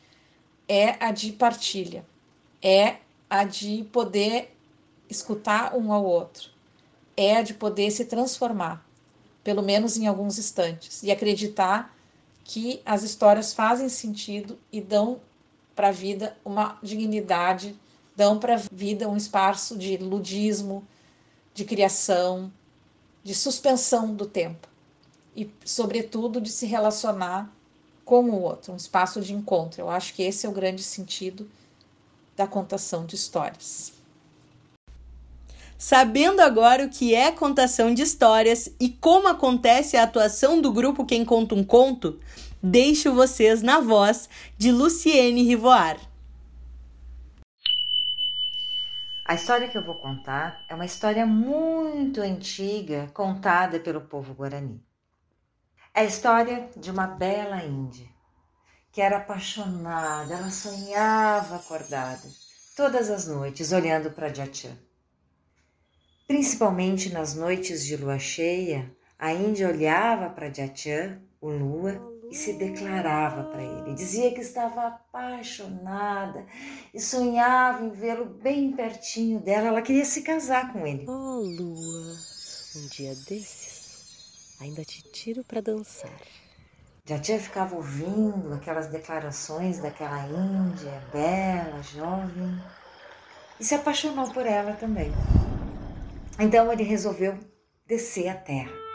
é 0.70 0.96
a 1.04 1.12
de 1.12 1.34
partilha, 1.34 2.06
é 2.62 3.04
a 3.40 3.44
de 3.44 3.84
poder 3.92 4.56
escutar 5.10 5.76
um 5.76 5.92
ao 5.92 6.04
outro, 6.04 6.50
é 7.16 7.38
a 7.38 7.42
de 7.42 7.54
poder 7.54 7.92
se 7.92 8.06
transformar, 8.06 8.86
pelo 9.44 9.62
menos 9.62 9.98
em 9.98 10.08
alguns 10.08 10.38
instantes, 10.38 11.04
e 11.04 11.12
acreditar 11.12 11.96
que 12.44 12.82
as 12.86 13.04
histórias 13.04 13.54
fazem 13.54 13.90
sentido 13.90 14.58
e 14.72 14.82
dão 14.82 15.20
para 15.76 15.90
a 15.90 15.92
vida 15.92 16.38
uma 16.46 16.78
dignidade, 16.82 17.78
dão 18.16 18.40
para 18.40 18.56
a 18.56 18.62
vida 18.72 19.10
um 19.10 19.18
espaço 19.18 19.78
de 19.78 19.98
ludismo, 19.98 20.86
de 21.54 21.66
criação, 21.66 22.52
de 23.24 23.34
suspensão 23.34 24.14
do 24.14 24.26
tempo 24.26 24.68
e, 25.36 25.52
sobretudo, 25.66 26.40
de 26.40 26.50
se 26.50 26.66
relacionar 26.66 27.52
com 28.06 28.30
o 28.30 28.42
outro, 28.42 28.72
um 28.72 28.78
espaço 28.78 29.20
de 29.20 29.34
encontro. 29.34 29.82
Eu 29.82 29.90
acho 29.90 30.14
que 30.14 30.22
esse 30.22 30.46
é 30.46 30.50
o 30.50 30.54
grande 30.54 30.84
sentido 30.84 31.50
da 32.36 32.48
contação 32.48 33.06
de 33.06 33.16
histórias. 33.16 33.94
Sabendo 35.78 36.42
agora 36.42 36.86
o 36.86 36.90
que 36.90 37.14
é 37.14 37.32
contação 37.32 37.94
de 37.94 38.02
histórias 38.02 38.74
e 38.80 38.90
como 38.90 39.28
acontece 39.28 39.98
a 39.98 40.04
atuação 40.04 40.62
do 40.62 40.72
grupo 40.72 41.06
Quem 41.06 41.26
Conta 41.26 41.54
um 41.54 41.64
Conto, 41.64 42.20
deixo 42.64 43.14
vocês 43.14 43.62
na 43.62 43.80
voz 43.80 44.30
de 44.58 44.72
Luciene 44.72 45.44
Rivoar. 45.44 45.98
A 49.26 49.34
história 49.36 49.68
que 49.68 49.78
eu 49.78 49.84
vou 49.84 49.96
contar 49.96 50.64
é 50.70 50.76
uma 50.76 50.86
história 50.86 51.26
muito 51.26 52.22
antiga 52.22 53.10
contada 53.14 53.80
pelo 53.80 54.02
povo 54.02 54.34
guarani. 54.34 54.82
É 55.94 56.02
a 56.02 56.06
história 56.06 56.70
de 56.78 56.92
uma 56.92 57.08
bela 57.08 57.64
índia 57.64 58.15
que 58.96 59.02
era 59.02 59.18
apaixonada, 59.18 60.36
ela 60.36 60.50
sonhava 60.50 61.58
acordada 61.58 62.24
todas 62.78 63.10
as 63.10 63.28
noites 63.28 63.74
olhando 63.74 64.10
para 64.10 64.34
Jatian. 64.34 64.72
Principalmente 66.26 67.12
nas 67.12 67.36
noites 67.36 67.86
de 67.86 67.98
lua 67.98 68.18
cheia, 68.18 68.90
a 69.20 69.34
índia 69.34 69.68
olhava 69.68 70.30
para 70.30 70.50
Jatian, 70.52 71.22
o 71.42 71.50
lua, 71.50 72.14
e 72.32 72.36
se 72.36 72.54
declarava 72.54 73.44
para 73.52 73.62
ele. 73.62 73.96
Dizia 73.96 74.34
que 74.34 74.40
estava 74.40 74.88
apaixonada 74.88 76.46
e 76.94 77.00
sonhava 77.00 77.84
em 77.84 77.92
vê-lo 77.92 78.24
bem 78.24 78.72
pertinho 78.72 79.42
dela. 79.42 79.68
Ela 79.68 79.82
queria 79.82 80.06
se 80.06 80.22
casar 80.22 80.72
com 80.72 80.88
ele. 80.88 81.06
Oh, 81.06 81.42
lua, 81.42 82.16
um 82.78 82.88
dia 82.88 83.14
desses 83.28 84.56
ainda 84.62 84.86
te 84.86 85.04
tiro 85.04 85.44
para 85.44 85.60
dançar. 85.60 86.18
Já 87.06 87.20
tinha 87.20 87.40
ficava 87.40 87.76
ouvindo 87.76 88.54
aquelas 88.54 88.88
declarações 88.88 89.80
daquela 89.80 90.26
índia 90.28 91.02
bela, 91.14 91.82
jovem, 91.84 92.60
e 93.60 93.64
se 93.64 93.76
apaixonou 93.76 94.32
por 94.32 94.46
ela 94.46 94.74
também. 94.74 95.12
Então 96.40 96.72
ele 96.74 96.84
resolveu 96.84 97.38
descer 97.86 98.28
à 98.28 98.36
terra 98.36 98.86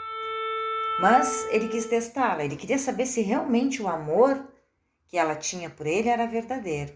mas 1.01 1.47
ele 1.49 1.67
quis 1.67 1.87
testá-la, 1.87 2.45
ele 2.45 2.55
queria 2.55 2.77
saber 2.77 3.07
se 3.07 3.21
realmente 3.21 3.81
o 3.81 3.87
amor 3.87 4.47
que 5.07 5.17
ela 5.17 5.35
tinha 5.35 5.67
por 5.67 5.87
ele 5.87 6.07
era 6.07 6.27
verdadeiro. 6.27 6.93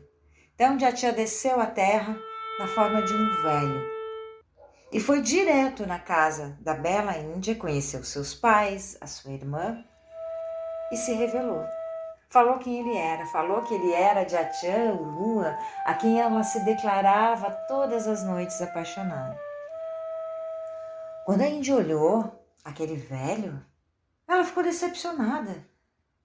Então 0.54 0.80
Jatia 0.80 1.12
desceu 1.12 1.60
à 1.60 1.66
terra 1.66 2.16
na 2.60 2.68
forma 2.68 3.02
de 3.02 3.12
um 3.12 3.42
velho 3.42 3.96
e 4.94 5.00
foi 5.00 5.22
direto 5.22 5.88
na 5.88 5.98
casa 5.98 6.56
da 6.62 6.76
bela 6.76 7.18
Índia, 7.18 7.56
conheceu 7.56 8.04
seus 8.04 8.36
pais, 8.36 8.96
a 9.02 9.08
sua 9.08 9.32
irmã 9.32 9.84
e 10.96 10.98
se 10.98 11.14
revelou. 11.14 11.68
Falou 12.30 12.58
quem 12.58 12.80
ele 12.80 12.96
era, 12.98 13.26
falou 13.26 13.62
que 13.64 13.74
ele 13.74 13.92
era 13.92 14.26
o 14.94 15.04
Lua, 15.04 15.58
a 15.86 15.94
quem 15.94 16.22
ela 16.22 16.42
se 16.42 16.64
declarava 16.64 17.52
todas 17.68 18.08
as 18.08 18.24
noites 18.24 18.62
apaixonada. 18.62 19.38
Quando 21.26 21.42
a 21.42 21.48
Índia 21.48 21.76
olhou 21.76 22.48
aquele 22.64 22.96
velho, 22.96 23.64
ela 24.26 24.46
ficou 24.46 24.64
decepcionada. 24.64 25.68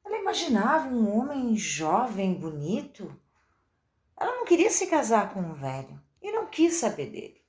Ela 0.04 0.18
imaginava 0.18 0.88
um 0.88 1.18
homem 1.18 1.56
jovem, 1.56 2.34
bonito. 2.34 3.12
Ela 4.18 4.36
não 4.36 4.44
queria 4.44 4.70
se 4.70 4.86
casar 4.86 5.34
com 5.34 5.40
um 5.40 5.52
velho 5.52 6.00
e 6.22 6.30
não 6.30 6.46
quis 6.46 6.74
saber 6.74 7.10
dele. 7.10 7.40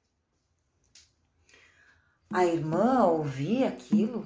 A 2.33 2.45
irmã 2.45 3.05
ouvia 3.05 3.67
aquilo 3.67 4.25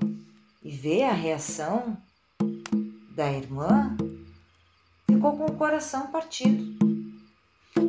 e 0.63 0.71
vê 0.71 1.03
a 1.03 1.11
reação 1.11 1.97
da 3.15 3.31
irmã, 3.31 3.95
ficou 5.09 5.37
com 5.37 5.45
o 5.45 5.55
coração 5.55 6.07
partido. 6.07 6.75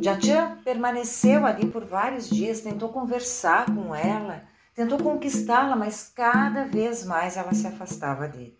Jatian 0.01 0.57
permaneceu 0.63 1.45
ali 1.45 1.65
por 1.65 1.85
vários 1.85 2.29
dias, 2.29 2.61
tentou 2.61 2.89
conversar 2.89 3.65
com 3.65 3.93
ela 3.93 4.43
Tentou 4.77 4.99
conquistá-la, 4.99 5.75
mas 5.75 6.11
cada 6.15 6.65
vez 6.65 7.03
mais 7.03 7.35
ela 7.35 7.51
se 7.51 7.65
afastava 7.65 8.27
dele. 8.27 8.55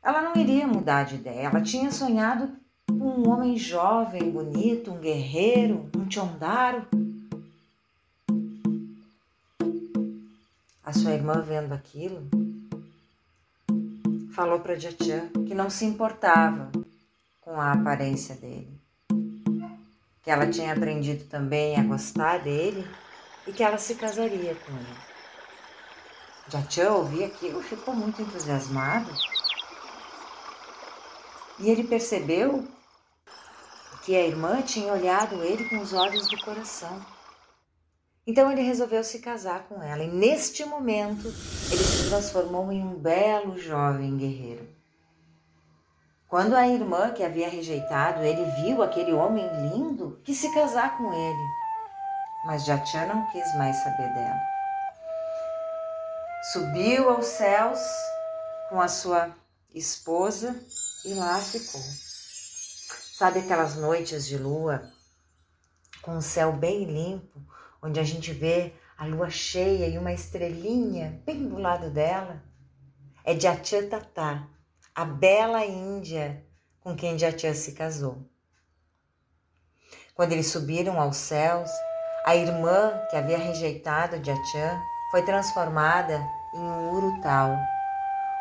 Ela 0.00 0.22
não 0.22 0.36
iria 0.36 0.64
mudar 0.64 1.02
de 1.02 1.16
ideia. 1.16 1.48
Ela 1.48 1.60
tinha 1.60 1.90
sonhado 1.90 2.52
com 2.86 2.94
um 2.94 3.28
homem 3.28 3.56
jovem, 3.56 4.30
bonito, 4.30 4.92
um 4.92 5.00
guerreiro, 5.00 5.90
um 5.96 6.08
chondaro. 6.08 6.86
A 10.84 10.92
sua 10.92 11.10
irmã, 11.10 11.40
vendo 11.40 11.72
aquilo, 11.72 12.28
falou 14.38 14.60
para 14.60 14.78
Jatian 14.78 15.30
que 15.48 15.52
não 15.52 15.68
se 15.68 15.84
importava 15.84 16.70
com 17.40 17.60
a 17.60 17.72
aparência 17.72 18.36
dele 18.36 18.80
que 20.22 20.30
ela 20.30 20.48
tinha 20.48 20.72
aprendido 20.72 21.24
também 21.24 21.74
a 21.74 21.82
gostar 21.82 22.38
dele 22.38 22.88
e 23.48 23.52
que 23.52 23.64
ela 23.64 23.78
se 23.78 23.96
casaria 23.96 24.54
com 24.54 24.72
ele. 24.76 24.98
Jachan 26.52 26.92
ouviu 26.92 27.26
aquilo 27.26 27.60
ficou 27.64 27.92
muito 27.92 28.22
entusiasmado 28.22 29.10
e 31.58 31.68
ele 31.68 31.82
percebeu 31.82 32.64
que 34.04 34.14
a 34.14 34.24
irmã 34.24 34.62
tinha 34.62 34.92
olhado 34.92 35.42
ele 35.42 35.68
com 35.68 35.80
os 35.80 35.92
olhos 35.92 36.28
do 36.28 36.38
coração. 36.42 37.04
Então 38.28 38.52
ele 38.52 38.60
resolveu 38.60 39.02
se 39.02 39.20
casar 39.20 39.66
com 39.70 39.82
ela, 39.82 40.02
e 40.02 40.06
neste 40.06 40.62
momento 40.62 41.28
ele 41.72 41.82
se 41.82 42.10
transformou 42.10 42.70
em 42.70 42.82
um 42.82 42.94
belo 42.94 43.56
jovem 43.58 44.18
guerreiro. 44.18 44.68
Quando 46.28 46.54
a 46.54 46.68
irmã 46.68 47.10
que 47.10 47.24
havia 47.24 47.48
rejeitado 47.48 48.22
ele 48.22 48.44
viu 48.60 48.82
aquele 48.82 49.14
homem 49.14 49.48
lindo, 49.70 50.20
quis 50.24 50.36
se 50.36 50.52
casar 50.52 50.98
com 50.98 51.10
ele, 51.10 51.48
mas 52.44 52.66
Jatian 52.66 53.06
não 53.06 53.26
quis 53.30 53.56
mais 53.56 53.74
saber 53.76 54.12
dela. 54.12 54.40
Subiu 56.52 57.08
aos 57.08 57.24
céus 57.24 57.80
com 58.68 58.78
a 58.78 58.88
sua 58.88 59.34
esposa 59.74 60.54
e 61.02 61.14
lá 61.14 61.38
ficou. 61.38 61.80
Sabe 63.16 63.38
aquelas 63.38 63.76
noites 63.76 64.26
de 64.26 64.36
lua 64.36 64.82
com 66.02 66.18
o 66.18 66.22
céu 66.22 66.52
bem 66.52 66.84
limpo, 66.84 67.40
onde 67.82 68.00
a 68.00 68.04
gente 68.04 68.32
vê 68.32 68.72
a 68.96 69.04
lua 69.04 69.30
cheia 69.30 69.86
e 69.86 69.98
uma 69.98 70.12
estrelinha 70.12 71.22
bem 71.24 71.48
do 71.48 71.58
lado 71.58 71.90
dela? 71.90 72.42
É 73.24 73.34
de 73.34 73.46
Tatá, 73.88 74.48
a 74.94 75.04
bela 75.04 75.64
Índia 75.64 76.44
com 76.80 76.96
quem 76.96 77.18
Jatian 77.18 77.54
se 77.54 77.72
casou. 77.72 78.28
Quando 80.14 80.32
eles 80.32 80.48
subiram 80.48 81.00
aos 81.00 81.16
céus, 81.16 81.70
a 82.24 82.34
irmã 82.34 82.92
que 83.08 83.16
havia 83.16 83.38
rejeitado 83.38 84.16
Jatian 84.16 84.82
foi 85.10 85.24
transformada 85.24 86.18
em 86.54 86.60
um 86.60 86.90
urutau, 86.90 87.56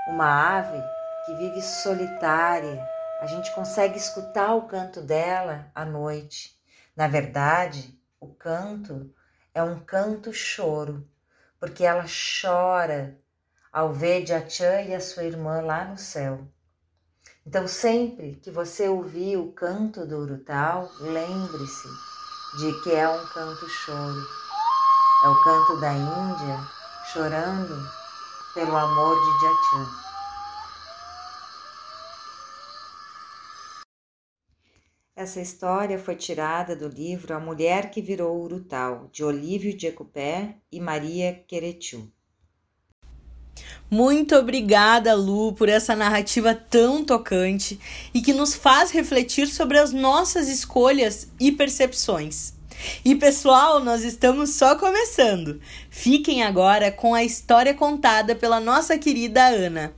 uma 0.08 0.58
ave 0.58 0.82
que 1.26 1.36
vive 1.36 1.62
solitária. 1.62 2.84
A 3.22 3.26
gente 3.28 3.54
consegue 3.54 3.98
escutar 3.98 4.56
o 4.56 4.64
canto 4.64 5.02
dela 5.02 5.70
à 5.76 5.86
noite. 5.86 6.58
Na 6.96 7.08
verdade, 7.08 8.00
o 8.20 8.28
canto 8.28 9.14
é 9.58 9.64
um 9.64 9.80
canto 9.80 10.32
choro, 10.32 11.04
porque 11.60 11.84
ela 11.84 12.06
chora 12.06 13.20
ao 13.74 13.92
ver 13.92 14.24
Jachan 14.24 14.84
e 14.84 14.94
a 14.94 15.02
sua 15.02 15.24
irmã 15.24 15.62
lá 15.62 15.84
no 15.86 15.98
céu. 15.98 16.48
Então, 17.44 17.68
sempre 17.68 18.36
que 18.36 18.52
você 18.52 18.88
ouvir 18.88 19.36
o 19.38 19.52
canto 19.54 20.06
do 20.06 20.20
urutau, 20.20 20.92
lembre-se 21.00 21.88
de 22.60 22.84
que 22.84 22.92
é 22.92 23.10
um 23.10 23.26
canto 23.30 23.68
choro. 23.68 24.22
É 25.26 25.28
o 25.28 25.44
canto 25.44 25.82
da 25.82 25.92
Índia 25.92 26.60
chorando 27.12 27.90
pelo 28.54 28.78
amor 28.78 29.16
de 29.16 29.42
Jachan. 29.42 30.07
Essa 35.28 35.42
história 35.42 36.00
foi 36.00 36.16
tirada 36.16 36.74
do 36.74 36.88
livro 36.88 37.36
A 37.36 37.40
Mulher 37.40 37.92
que 37.92 38.02
Virou 38.02 38.42
Urutau, 38.42 39.10
de 39.12 39.26
Olívio 39.26 39.76
de 39.76 39.94
e 40.72 40.80
Maria 40.80 41.44
Queretiu. 41.46 42.10
Muito 43.92 44.38
obrigada, 44.38 45.14
Lu, 45.16 45.52
por 45.52 45.68
essa 45.68 45.98
narrativa 45.98 46.56
tão 46.56 47.04
tocante 47.04 47.78
e 48.14 48.22
que 48.22 48.32
nos 48.32 48.56
faz 48.56 48.92
refletir 48.92 49.48
sobre 49.48 49.78
as 49.78 49.92
nossas 49.92 50.48
escolhas 50.48 51.28
e 51.38 51.52
percepções. 51.52 52.54
E 53.04 53.14
pessoal, 53.14 53.82
nós 53.82 54.06
estamos 54.06 54.52
só 54.52 54.78
começando. 54.78 55.60
Fiquem 55.90 56.42
agora 56.42 56.90
com 56.90 57.14
a 57.14 57.22
história 57.22 57.74
contada 57.74 58.34
pela 58.34 58.62
nossa 58.62 58.98
querida 58.98 59.46
Ana. 59.46 59.94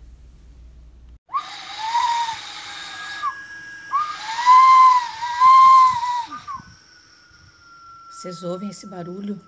Vocês 8.19 8.43
ouvem 8.43 8.69
esse 8.69 8.85
barulho? 8.85 9.39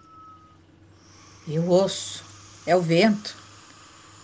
Eu 1.46 1.68
ouço. 1.68 2.24
É 2.66 2.74
o 2.74 2.82
vento. 2.82 3.36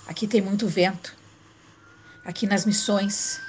Aqui 0.07 0.25
tem 0.25 0.39
muito 0.39 0.69
vento. 0.69 1.13
Aqui 2.23 2.47
nas 2.47 2.65
missões. 2.65 3.41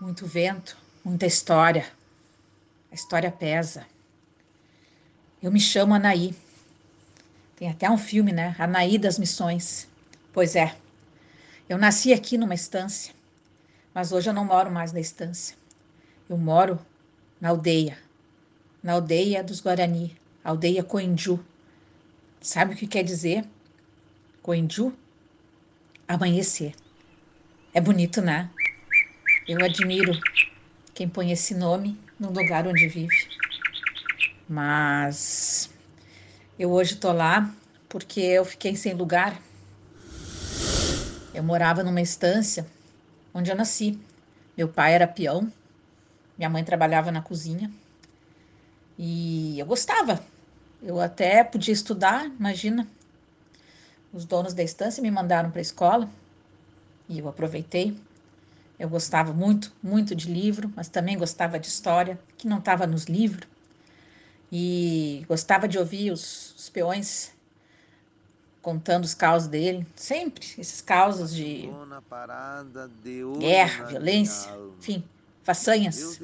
Muito 0.00 0.26
vento, 0.26 0.74
muita 1.04 1.26
história. 1.26 1.86
A 2.90 2.94
história 2.94 3.30
pesa. 3.30 3.86
Eu 5.42 5.52
me 5.52 5.60
chamo 5.60 5.92
Anaí. 5.92 6.34
Tem 7.56 7.68
até 7.68 7.90
um 7.90 7.98
filme, 7.98 8.32
né? 8.32 8.56
Anaí 8.58 8.96
das 8.96 9.18
Missões. 9.18 9.86
Pois 10.32 10.56
é. 10.56 10.74
Eu 11.68 11.76
nasci 11.76 12.14
aqui 12.14 12.38
numa 12.38 12.54
estância 12.54 13.20
mas 13.94 14.12
hoje 14.12 14.30
eu 14.30 14.34
não 14.34 14.44
moro 14.44 14.70
mais 14.70 14.92
na 14.92 15.00
estância. 15.00 15.56
Eu 16.28 16.38
moro 16.38 16.78
na 17.40 17.50
aldeia, 17.50 17.98
na 18.82 18.94
aldeia 18.94 19.42
dos 19.42 19.60
Guarani, 19.60 20.16
aldeia 20.42 20.82
Coenju. 20.82 21.44
Sabe 22.40 22.74
o 22.74 22.76
que 22.76 22.86
quer 22.86 23.02
dizer? 23.02 23.44
Coenju? 24.40 24.92
Amanhecer. 26.08 26.74
É 27.74 27.80
bonito, 27.80 28.20
né? 28.20 28.50
Eu 29.46 29.62
admiro 29.62 30.12
quem 30.94 31.08
põe 31.08 31.32
esse 31.32 31.54
nome 31.54 32.00
no 32.18 32.30
lugar 32.30 32.66
onde 32.66 32.86
vive. 32.88 33.28
Mas 34.48 35.70
eu 36.58 36.70
hoje 36.70 36.96
tô 36.96 37.12
lá 37.12 37.54
porque 37.88 38.20
eu 38.20 38.44
fiquei 38.44 38.76
sem 38.76 38.94
lugar. 38.94 39.40
Eu 41.34 41.42
morava 41.42 41.82
numa 41.82 42.00
estância 42.00 42.66
onde 43.34 43.50
eu 43.50 43.56
nasci. 43.56 43.98
Meu 44.56 44.68
pai 44.68 44.94
era 44.94 45.06
peão, 45.06 45.50
minha 46.36 46.50
mãe 46.50 46.64
trabalhava 46.64 47.10
na 47.10 47.22
cozinha 47.22 47.70
e 48.98 49.58
eu 49.58 49.66
gostava. 49.66 50.22
Eu 50.82 51.00
até 51.00 51.42
podia 51.44 51.72
estudar, 51.72 52.26
imagina. 52.26 52.86
Os 54.12 54.24
donos 54.24 54.52
da 54.52 54.62
estância 54.62 55.02
me 55.02 55.10
mandaram 55.10 55.50
para 55.50 55.60
a 55.60 55.62
escola 55.62 56.08
e 57.08 57.18
eu 57.18 57.28
aproveitei. 57.28 57.96
Eu 58.78 58.88
gostava 58.88 59.32
muito, 59.32 59.72
muito 59.82 60.14
de 60.14 60.30
livro, 60.30 60.72
mas 60.74 60.88
também 60.88 61.16
gostava 61.16 61.58
de 61.58 61.68
história, 61.68 62.18
que 62.36 62.48
não 62.48 62.58
estava 62.58 62.86
nos 62.86 63.04
livros. 63.04 63.48
E 64.50 65.24
gostava 65.28 65.68
de 65.68 65.78
ouvir 65.78 66.10
os, 66.10 66.54
os 66.56 66.68
peões 66.68 67.32
contando 68.62 69.04
os 69.04 69.12
causos 69.12 69.48
dele, 69.48 69.86
sempre 69.96 70.46
esses 70.56 70.80
causos 70.80 71.34
de 71.34 71.68
guerra, 73.38 73.86
violência, 73.86 74.50
enfim, 74.78 75.04
façanhas. 75.42 76.18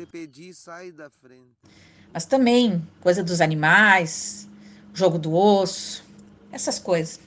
Mas 2.13 2.25
também 2.25 2.87
coisa 3.01 3.23
dos 3.23 3.41
animais, 3.41 4.49
jogo 4.95 5.19
do 5.19 5.35
osso, 5.35 6.05
essas 6.53 6.79
coisas. 6.79 7.21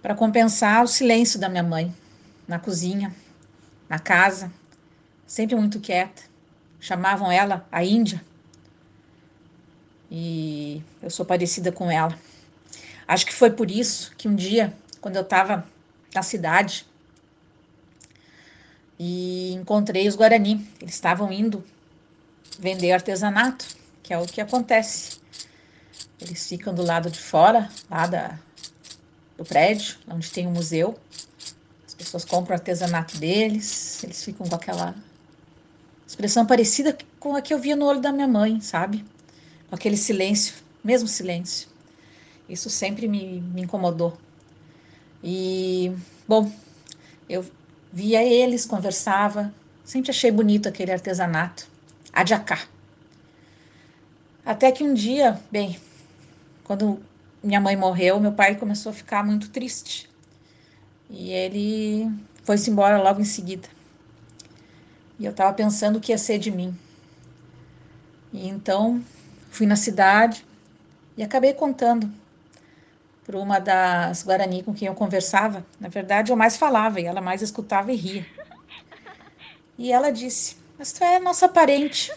Para 0.00 0.14
compensar 0.14 0.82
o 0.82 0.86
silêncio 0.86 1.38
da 1.38 1.48
minha 1.48 1.62
mãe 1.62 1.94
na 2.48 2.58
cozinha, 2.58 3.14
na 3.88 3.98
casa, 3.98 4.50
sempre 5.26 5.56
muito 5.56 5.80
quieta. 5.80 6.22
Chamavam 6.78 7.30
ela 7.30 7.66
a 7.70 7.84
Índia. 7.84 8.24
E 10.10 10.82
eu 11.02 11.10
sou 11.10 11.26
parecida 11.26 11.70
com 11.70 11.90
ela. 11.90 12.18
Acho 13.10 13.26
que 13.26 13.34
foi 13.34 13.50
por 13.50 13.68
isso 13.72 14.12
que 14.16 14.28
um 14.28 14.36
dia, 14.36 14.72
quando 15.00 15.16
eu 15.16 15.22
estava 15.22 15.66
na 16.14 16.22
cidade 16.22 16.86
e 18.96 19.52
encontrei 19.54 20.06
os 20.06 20.14
Guarani, 20.14 20.64
eles 20.80 20.94
estavam 20.94 21.32
indo 21.32 21.64
vender 22.56 22.92
artesanato, 22.92 23.66
que 24.00 24.14
é 24.14 24.18
o 24.18 24.24
que 24.24 24.40
acontece. 24.40 25.18
Eles 26.20 26.48
ficam 26.48 26.72
do 26.72 26.84
lado 26.84 27.10
de 27.10 27.18
fora, 27.18 27.68
lá 27.90 28.06
da, 28.06 28.38
do 29.36 29.44
prédio, 29.44 29.96
onde 30.06 30.30
tem 30.30 30.46
o 30.46 30.50
museu. 30.50 30.96
As 31.84 31.94
pessoas 31.94 32.24
compram 32.24 32.54
o 32.54 32.60
artesanato 32.60 33.18
deles, 33.18 34.04
eles 34.04 34.22
ficam 34.22 34.46
com 34.46 34.54
aquela 34.54 34.94
expressão 36.06 36.46
parecida 36.46 36.96
com 37.18 37.34
a 37.34 37.42
que 37.42 37.52
eu 37.52 37.58
via 37.58 37.74
no 37.74 37.86
olho 37.86 38.00
da 38.00 38.12
minha 38.12 38.28
mãe, 38.28 38.60
sabe? 38.60 39.04
Com 39.68 39.74
aquele 39.74 39.96
silêncio, 39.96 40.54
mesmo 40.84 41.08
silêncio. 41.08 41.69
Isso 42.50 42.68
sempre 42.68 43.06
me, 43.06 43.40
me 43.40 43.62
incomodou. 43.62 44.18
E, 45.22 45.92
bom, 46.26 46.50
eu 47.28 47.48
via 47.92 48.24
eles, 48.24 48.66
conversava, 48.66 49.54
sempre 49.84 50.10
achei 50.10 50.32
bonito 50.32 50.68
aquele 50.68 50.90
artesanato, 50.90 51.68
adjacá. 52.12 52.58
Até 54.44 54.72
que 54.72 54.82
um 54.82 54.92
dia, 54.92 55.40
bem, 55.48 55.78
quando 56.64 57.00
minha 57.40 57.60
mãe 57.60 57.76
morreu, 57.76 58.18
meu 58.18 58.32
pai 58.32 58.56
começou 58.56 58.90
a 58.90 58.94
ficar 58.94 59.24
muito 59.24 59.50
triste. 59.50 60.10
E 61.08 61.30
ele 61.30 62.10
foi-se 62.42 62.68
embora 62.68 63.00
logo 63.00 63.20
em 63.20 63.24
seguida. 63.24 63.68
E 65.20 65.24
eu 65.24 65.30
estava 65.30 65.52
pensando 65.52 65.96
o 65.96 66.00
que 66.00 66.10
ia 66.10 66.18
ser 66.18 66.38
de 66.38 66.50
mim. 66.50 66.76
E 68.32 68.48
então 68.48 69.00
fui 69.50 69.66
na 69.66 69.76
cidade 69.76 70.44
e 71.16 71.22
acabei 71.22 71.52
contando 71.52 72.10
para 73.30 73.38
uma 73.38 73.60
das 73.60 74.24
Guarani 74.24 74.64
com 74.64 74.74
quem 74.74 74.88
eu 74.88 74.94
conversava. 74.94 75.64
Na 75.78 75.88
verdade, 75.88 76.32
eu 76.32 76.36
mais 76.36 76.56
falava 76.56 77.00
e 77.00 77.06
ela 77.06 77.20
mais 77.20 77.40
escutava 77.40 77.92
e 77.92 77.96
ria. 77.96 78.26
E 79.78 79.92
ela 79.92 80.10
disse: 80.10 80.56
Mas 80.76 80.92
tu 80.92 81.04
é 81.04 81.20
nossa 81.20 81.48
parente. 81.48 82.12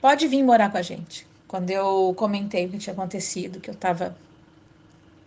Pode 0.00 0.26
vir 0.26 0.42
morar 0.42 0.70
com 0.70 0.78
a 0.78 0.82
gente. 0.82 1.26
Quando 1.46 1.70
eu 1.70 2.14
comentei 2.16 2.64
o 2.64 2.70
que 2.70 2.78
tinha 2.78 2.94
acontecido, 2.94 3.60
que 3.60 3.68
eu 3.68 3.74
estava 3.74 4.16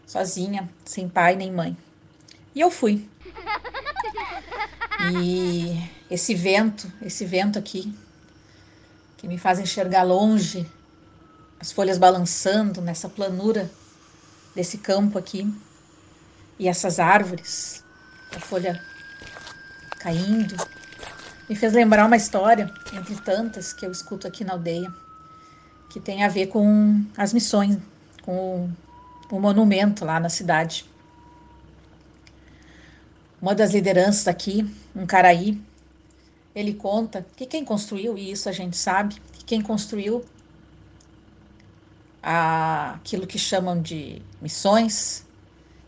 sozinha, 0.07 0.67
sem 0.83 1.07
pai 1.07 1.35
nem 1.35 1.51
mãe. 1.51 1.77
E 2.55 2.59
eu 2.59 2.71
fui. 2.71 3.07
E 5.13 5.77
esse 6.09 6.33
vento, 6.33 6.91
esse 7.01 7.25
vento 7.25 7.59
aqui, 7.59 7.93
que 9.17 9.27
me 9.27 9.37
faz 9.37 9.59
enxergar 9.59 10.03
longe, 10.03 10.65
as 11.59 11.71
folhas 11.71 11.97
balançando 11.97 12.81
nessa 12.81 13.07
planura 13.07 13.69
desse 14.55 14.77
campo 14.77 15.17
aqui, 15.17 15.51
e 16.59 16.67
essas 16.67 16.99
árvores, 16.99 17.83
a 18.35 18.39
folha 18.39 18.81
caindo, 19.99 20.55
me 21.49 21.55
fez 21.55 21.73
lembrar 21.73 22.05
uma 22.05 22.15
história, 22.15 22.71
entre 22.93 23.15
tantas 23.21 23.73
que 23.73 23.85
eu 23.85 23.91
escuto 23.91 24.27
aqui 24.27 24.43
na 24.43 24.53
aldeia, 24.53 24.93
que 25.89 25.99
tem 25.99 26.23
a 26.23 26.27
ver 26.27 26.47
com 26.47 27.03
as 27.17 27.33
missões, 27.33 27.77
com 28.21 28.69
o 29.29 29.39
monumento 29.39 30.05
lá 30.05 30.19
na 30.19 30.29
cidade. 30.29 30.85
Uma 33.41 33.53
das 33.53 33.71
lideranças 33.71 34.27
aqui, 34.27 34.65
um 34.95 35.05
caraí, 35.05 35.61
ele 36.55 36.73
conta 36.73 37.25
que 37.35 37.45
quem 37.45 37.65
construiu, 37.65 38.17
e 38.17 38.31
isso 38.31 38.47
a 38.47 38.51
gente 38.51 38.77
sabe, 38.77 39.15
que 39.33 39.43
quem 39.43 39.61
construiu 39.61 40.23
aquilo 42.23 43.27
que 43.27 43.37
chamam 43.37 43.81
de 43.81 44.21
missões, 44.41 45.25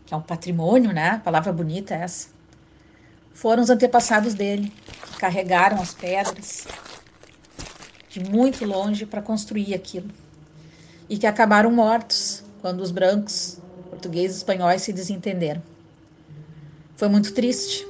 que 0.04 0.12
é 0.12 0.16
um 0.16 0.20
patrimônio, 0.20 0.92
né? 0.92 1.20
Palavra 1.24 1.50
bonita 1.52 1.94
essa. 1.94 2.28
Foram 3.32 3.62
os 3.62 3.70
antepassados 3.70 4.34
dele, 4.34 4.72
que 5.12 5.18
carregaram 5.18 5.80
as 5.80 5.94
pedras 5.94 6.66
de 8.10 8.20
muito 8.20 8.64
longe 8.64 9.06
para 9.06 9.22
construir 9.22 9.74
aquilo. 9.74 10.10
E 11.08 11.16
que 11.16 11.26
acabaram 11.26 11.70
mortos 11.70 12.42
quando 12.60 12.80
os 12.80 12.90
brancos, 12.90 13.58
portugueses 13.88 14.36
e 14.36 14.40
espanhóis 14.40 14.82
se 14.82 14.92
desentenderam. 14.92 15.62
Foi 16.96 17.08
muito 17.08 17.32
triste. 17.32 17.86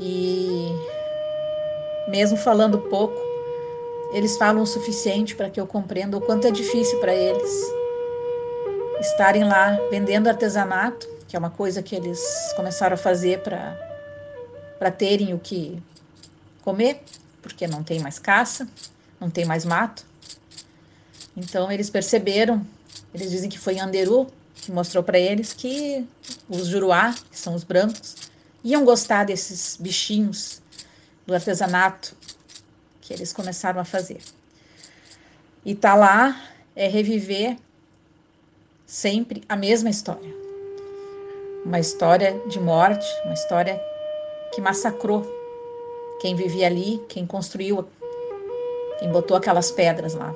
E 0.00 0.68
mesmo 2.08 2.36
falando 2.36 2.78
pouco, 2.78 3.33
eles 4.14 4.36
falam 4.36 4.62
o 4.62 4.66
suficiente 4.66 5.34
para 5.34 5.50
que 5.50 5.60
eu 5.60 5.66
compreenda 5.66 6.16
o 6.16 6.20
quanto 6.20 6.46
é 6.46 6.50
difícil 6.52 7.00
para 7.00 7.12
eles 7.12 7.50
estarem 9.00 9.42
lá 9.42 9.76
vendendo 9.90 10.28
artesanato, 10.28 11.08
que 11.26 11.34
é 11.34 11.38
uma 11.38 11.50
coisa 11.50 11.82
que 11.82 11.96
eles 11.96 12.22
começaram 12.54 12.94
a 12.94 12.96
fazer 12.96 13.40
para 13.40 14.90
terem 14.92 15.34
o 15.34 15.38
que 15.40 15.82
comer, 16.62 17.02
porque 17.42 17.66
não 17.66 17.82
tem 17.82 17.98
mais 17.98 18.20
caça, 18.20 18.68
não 19.20 19.28
tem 19.28 19.44
mais 19.44 19.64
mato. 19.64 20.06
Então 21.36 21.70
eles 21.72 21.90
perceberam, 21.90 22.64
eles 23.12 23.32
dizem 23.32 23.50
que 23.50 23.58
foi 23.58 23.80
Anderu 23.80 24.28
que 24.54 24.70
mostrou 24.70 25.02
para 25.02 25.18
eles 25.18 25.52
que 25.52 26.06
os 26.48 26.68
juruá, 26.68 27.12
que 27.32 27.38
são 27.38 27.52
os 27.52 27.64
brancos, 27.64 28.14
iam 28.62 28.84
gostar 28.84 29.24
desses 29.24 29.76
bichinhos 29.78 30.62
do 31.26 31.34
artesanato 31.34 32.16
que 33.04 33.12
eles 33.12 33.32
começaram 33.34 33.78
a 33.78 33.84
fazer. 33.84 34.18
E 35.62 35.74
tá 35.74 35.94
lá 35.94 36.42
é 36.74 36.88
reviver 36.88 37.56
sempre 38.86 39.44
a 39.46 39.54
mesma 39.54 39.90
história. 39.90 40.34
Uma 41.64 41.78
história 41.78 42.40
de 42.48 42.58
morte, 42.58 43.06
uma 43.24 43.34
história 43.34 43.80
que 44.54 44.60
massacrou 44.60 45.22
quem 46.20 46.34
vivia 46.34 46.66
ali, 46.66 46.98
quem 47.08 47.26
construiu, 47.26 47.86
quem 48.98 49.12
botou 49.12 49.36
aquelas 49.36 49.70
pedras 49.70 50.14
lá. 50.14 50.34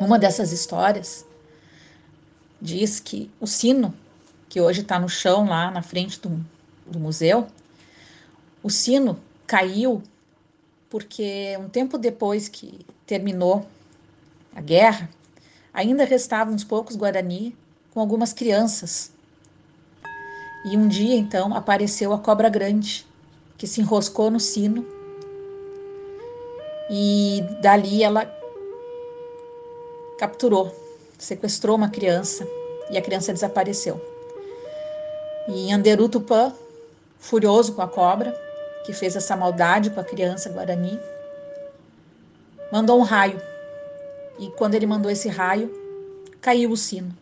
Uma 0.00 0.20
dessas 0.20 0.52
histórias 0.52 1.26
diz 2.62 3.00
que 3.00 3.28
o 3.40 3.46
sino, 3.46 3.92
que 4.48 4.60
hoje 4.60 4.82
está 4.82 5.00
no 5.00 5.08
chão 5.08 5.48
lá 5.48 5.70
na 5.72 5.82
frente 5.82 6.20
do, 6.20 6.44
do 6.86 7.00
museu, 7.00 7.48
o 8.62 8.70
sino 8.70 9.18
caiu 9.46 10.02
porque 10.88 11.56
um 11.58 11.68
tempo 11.68 11.98
depois 11.98 12.48
que 12.48 12.86
terminou 13.06 13.66
a 14.54 14.60
guerra, 14.60 15.10
ainda 15.72 16.04
restavam 16.04 16.54
uns 16.54 16.64
poucos 16.64 16.96
Guarani 16.96 17.56
com 17.92 18.00
algumas 18.00 18.32
crianças. 18.32 19.10
E 20.64 20.76
um 20.76 20.88
dia, 20.88 21.14
então, 21.14 21.54
apareceu 21.54 22.12
a 22.12 22.18
cobra 22.18 22.48
grande, 22.48 23.06
que 23.56 23.66
se 23.66 23.80
enroscou 23.80 24.30
no 24.30 24.40
sino. 24.40 24.84
E 26.90 27.42
dali 27.60 28.02
ela 28.02 28.24
capturou, 30.18 30.74
sequestrou 31.18 31.76
uma 31.76 31.88
criança 31.90 32.46
e 32.90 32.96
a 32.96 33.02
criança 33.02 33.32
desapareceu. 33.32 34.00
E 35.48 35.72
Anderu 35.72 36.08
Tupã, 36.08 36.52
furioso 37.18 37.74
com 37.74 37.82
a 37.82 37.88
cobra, 37.88 38.34
que 38.86 38.92
fez 38.92 39.16
essa 39.16 39.36
maldade 39.36 39.90
com 39.90 39.98
a 39.98 40.04
criança 40.04 40.48
Guarani, 40.48 40.96
mandou 42.70 43.00
um 43.00 43.02
raio. 43.02 43.42
E 44.38 44.48
quando 44.50 44.76
ele 44.76 44.86
mandou 44.86 45.10
esse 45.10 45.28
raio, 45.28 45.68
caiu 46.40 46.70
o 46.70 46.76
sino. 46.76 47.12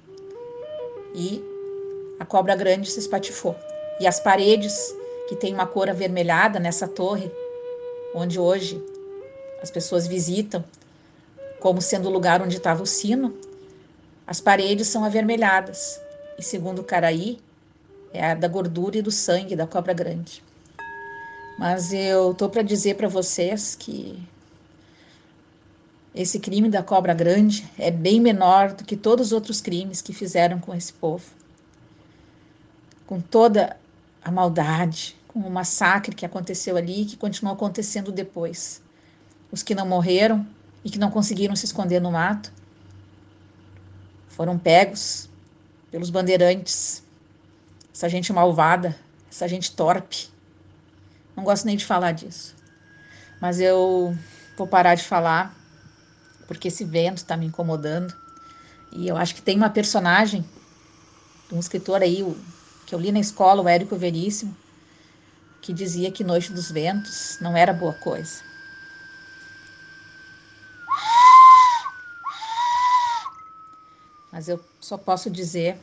E 1.14 1.42
a 2.20 2.26
cobra 2.26 2.54
grande 2.54 2.90
se 2.90 2.98
espatifou. 2.98 3.56
E 3.98 4.06
as 4.06 4.20
paredes, 4.20 4.94
que 5.26 5.34
tem 5.34 5.54
uma 5.54 5.66
cor 5.66 5.88
avermelhada 5.88 6.60
nessa 6.60 6.86
torre, 6.86 7.32
onde 8.14 8.38
hoje 8.38 8.84
as 9.62 9.70
pessoas 9.70 10.06
visitam, 10.06 10.62
como 11.60 11.80
sendo 11.80 12.10
o 12.10 12.12
lugar 12.12 12.42
onde 12.42 12.58
estava 12.58 12.82
o 12.82 12.86
sino, 12.86 13.34
as 14.26 14.38
paredes 14.38 14.88
são 14.88 15.02
avermelhadas. 15.02 15.98
E 16.38 16.42
segundo 16.42 16.80
o 16.80 16.84
Caraí, 16.84 17.38
é 18.12 18.32
a 18.32 18.34
da 18.34 18.48
gordura 18.48 18.98
e 18.98 19.02
do 19.02 19.10
sangue 19.10 19.56
da 19.56 19.66
cobra 19.66 19.94
grande. 19.94 20.44
Mas 21.58 21.92
eu 21.92 22.34
tô 22.34 22.48
para 22.48 22.62
dizer 22.62 22.96
para 22.96 23.08
vocês 23.08 23.76
que 23.76 24.20
esse 26.14 26.40
crime 26.40 26.68
da 26.68 26.82
cobra 26.82 27.14
grande 27.14 27.68
é 27.78 27.90
bem 27.90 28.20
menor 28.20 28.72
do 28.72 28.84
que 28.84 28.96
todos 28.96 29.28
os 29.28 29.32
outros 29.32 29.60
crimes 29.60 30.02
que 30.02 30.12
fizeram 30.12 30.58
com 30.58 30.74
esse 30.74 30.92
povo. 30.92 31.24
Com 33.06 33.20
toda 33.20 33.76
a 34.22 34.32
maldade, 34.32 35.16
com 35.28 35.40
o 35.40 35.50
massacre 35.50 36.14
que 36.14 36.26
aconteceu 36.26 36.76
ali 36.76 37.02
e 37.02 37.06
que 37.06 37.16
continuou 37.16 37.54
acontecendo 37.54 38.10
depois. 38.10 38.82
Os 39.50 39.62
que 39.62 39.74
não 39.74 39.86
morreram 39.86 40.46
e 40.84 40.90
que 40.90 40.98
não 40.98 41.10
conseguiram 41.10 41.54
se 41.54 41.66
esconder 41.66 42.00
no 42.00 42.10
mato 42.10 42.52
foram 44.28 44.58
pegos 44.58 45.28
pelos 45.90 46.10
bandeirantes, 46.10 47.04
essa 47.92 48.08
gente 48.08 48.32
malvada, 48.32 48.96
essa 49.30 49.46
gente 49.46 49.70
torpe 49.70 50.33
não 51.36 51.44
gosto 51.44 51.64
nem 51.64 51.76
de 51.76 51.84
falar 51.84 52.12
disso. 52.12 52.54
Mas 53.40 53.60
eu 53.60 54.16
vou 54.56 54.66
parar 54.66 54.94
de 54.94 55.04
falar 55.04 55.54
porque 56.46 56.68
esse 56.68 56.84
vento 56.84 57.18
está 57.18 57.36
me 57.36 57.46
incomodando. 57.46 58.14
E 58.92 59.08
eu 59.08 59.16
acho 59.16 59.34
que 59.34 59.42
tem 59.42 59.56
uma 59.56 59.70
personagem, 59.70 60.44
um 61.50 61.58
escritor 61.58 62.02
aí, 62.02 62.24
que 62.86 62.94
eu 62.94 63.00
li 63.00 63.10
na 63.10 63.18
escola, 63.18 63.62
o 63.62 63.68
Érico 63.68 63.96
Veríssimo, 63.96 64.56
que 65.60 65.72
dizia 65.72 66.12
que 66.12 66.22
Noite 66.22 66.52
dos 66.52 66.70
Ventos 66.70 67.38
não 67.40 67.56
era 67.56 67.72
boa 67.72 67.94
coisa. 67.94 68.42
Mas 74.30 74.48
eu 74.48 74.62
só 74.80 74.98
posso 74.98 75.30
dizer 75.30 75.78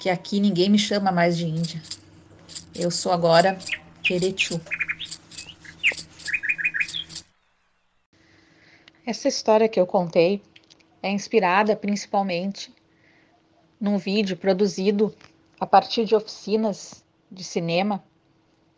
que 0.00 0.10
aqui 0.10 0.40
ninguém 0.40 0.68
me 0.68 0.78
chama 0.78 1.10
mais 1.10 1.36
de 1.36 1.46
Índia. 1.46 1.82
Eu 2.74 2.90
sou 2.90 3.12
agora 3.12 3.58
Queretiu. 4.08 4.58
Essa 9.04 9.28
história 9.28 9.68
que 9.68 9.78
eu 9.78 9.86
contei 9.86 10.40
é 11.02 11.10
inspirada 11.10 11.76
principalmente 11.76 12.72
num 13.78 13.98
vídeo 13.98 14.34
produzido 14.34 15.14
a 15.60 15.66
partir 15.66 16.06
de 16.06 16.14
oficinas 16.14 17.04
de 17.30 17.44
cinema 17.44 18.02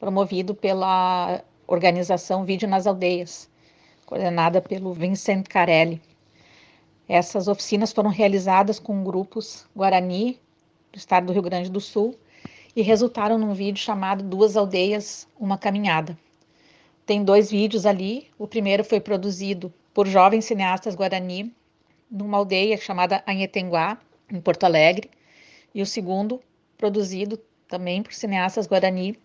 promovido 0.00 0.52
pela 0.52 1.44
organização 1.64 2.44
Vídeo 2.44 2.68
nas 2.68 2.88
Aldeias, 2.88 3.48
coordenada 4.06 4.60
pelo 4.60 4.92
Vincent 4.92 5.46
Carelli. 5.46 6.02
Essas 7.08 7.46
oficinas 7.46 7.92
foram 7.92 8.10
realizadas 8.10 8.80
com 8.80 9.04
grupos 9.04 9.64
Guarani, 9.76 10.40
do 10.90 10.98
estado 10.98 11.26
do 11.26 11.32
Rio 11.32 11.42
Grande 11.42 11.70
do 11.70 11.80
Sul, 11.80 12.18
e 12.74 12.82
resultaram 12.82 13.38
num 13.38 13.52
vídeo 13.52 13.82
chamado 13.82 14.22
Duas 14.22 14.56
Aldeias, 14.56 15.26
Uma 15.38 15.58
Caminhada. 15.58 16.16
Tem 17.04 17.24
dois 17.24 17.50
vídeos 17.50 17.86
ali. 17.86 18.28
O 18.38 18.46
primeiro 18.46 18.84
foi 18.84 19.00
produzido 19.00 19.72
por 19.92 20.06
jovens 20.06 20.44
cineastas 20.44 20.94
guarani 20.94 21.52
numa 22.10 22.38
aldeia 22.38 22.76
chamada 22.76 23.22
Anhetenguá, 23.26 23.98
em 24.30 24.40
Porto 24.40 24.64
Alegre, 24.64 25.10
e 25.74 25.82
o 25.82 25.86
segundo 25.86 26.40
produzido 26.76 27.38
também 27.68 28.02
por 28.02 28.12
cineastas 28.12 28.66
guarani 28.66 29.16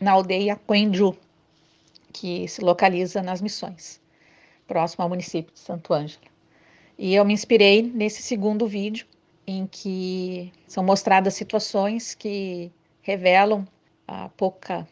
na 0.00 0.12
aldeia 0.12 0.56
Coenju, 0.66 1.16
que 2.12 2.46
se 2.46 2.60
localiza 2.60 3.22
nas 3.22 3.40
Missões, 3.40 4.00
próximo 4.66 5.02
ao 5.02 5.08
município 5.08 5.52
de 5.52 5.58
Santo 5.58 5.92
Ângelo. 5.92 6.26
E 6.96 7.14
eu 7.14 7.24
me 7.24 7.32
inspirei 7.32 7.82
nesse 7.82 8.22
segundo 8.22 8.66
vídeo, 8.66 9.06
em 9.46 9.66
que 9.66 10.52
são 10.66 10.84
mostradas 10.84 11.34
situações 11.34 12.14
que 12.14 12.70
revelam 13.08 13.66
a 14.06 14.28
pouca 14.28 14.86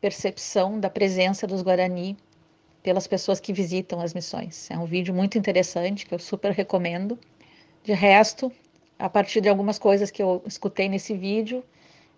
percepção 0.00 0.80
da 0.80 0.88
presença 0.88 1.46
dos 1.46 1.60
Guarani 1.60 2.16
pelas 2.82 3.06
pessoas 3.06 3.40
que 3.40 3.52
visitam 3.52 4.00
as 4.00 4.14
missões. 4.14 4.70
É 4.70 4.78
um 4.78 4.86
vídeo 4.86 5.12
muito 5.12 5.36
interessante 5.36 6.06
que 6.06 6.14
eu 6.14 6.18
super 6.18 6.50
recomendo. 6.52 7.18
De 7.84 7.92
resto, 7.92 8.50
a 8.98 9.10
partir 9.10 9.42
de 9.42 9.50
algumas 9.50 9.78
coisas 9.78 10.10
que 10.10 10.22
eu 10.22 10.42
escutei 10.46 10.88
nesse 10.88 11.14
vídeo, 11.14 11.62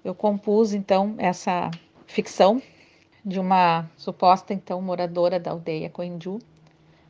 eu 0.05 0.15
compus 0.15 0.73
então 0.73 1.17
essa 1.19 1.69
ficção 2.07 2.63
de 3.25 3.41
uma 3.41 3.91
suposta 3.97 4.55
então 4.55 4.81
moradora 4.81 5.41
da 5.41 5.51
aldeia 5.51 5.91
Coindu, 5.91 6.39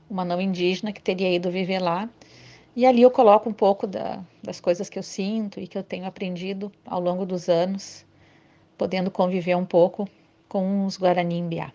uma 0.08 0.24
não 0.24 0.40
indígena 0.40 0.94
que 0.94 1.02
teria 1.02 1.30
ido 1.30 1.50
viver 1.50 1.78
lá. 1.78 2.08
E 2.74 2.86
ali 2.86 3.02
eu 3.02 3.10
coloco 3.10 3.50
um 3.50 3.52
pouco 3.52 3.86
da, 3.86 4.24
das 4.42 4.60
coisas 4.60 4.88
que 4.88 4.98
eu 4.98 5.02
sinto 5.02 5.60
e 5.60 5.66
que 5.66 5.76
eu 5.76 5.82
tenho 5.82 6.06
aprendido 6.06 6.72
ao 6.86 7.00
longo 7.00 7.26
dos 7.26 7.50
anos, 7.50 8.06
podendo 8.80 9.10
conviver 9.10 9.54
um 9.54 9.66
pouco 9.66 10.08
com 10.48 10.86
os 10.86 10.96
Guarani 10.96 11.36
Imbiá. 11.36 11.70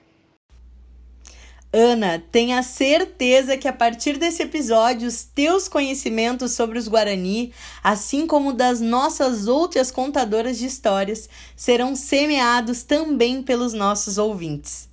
Ana, 1.72 2.24
tenha 2.32 2.64
certeza 2.64 3.56
que 3.60 3.68
a 3.68 3.74
partir 3.74 4.18
desse 4.18 4.42
episódio, 4.42 5.08
os 5.08 5.24
teus 5.24 5.68
conhecimentos 5.68 6.54
sobre 6.54 6.80
os 6.80 6.88
Guarani, 6.88 7.54
assim 7.84 8.26
como 8.26 8.52
das 8.52 8.82
nossas 8.82 9.48
outras 9.48 9.92
contadoras 9.92 10.58
de 10.58 10.66
histórias, 10.66 11.30
serão 11.56 11.96
semeados 11.96 12.82
também 12.82 13.44
pelos 13.44 13.72
nossos 13.72 14.18
ouvintes. 14.18 14.90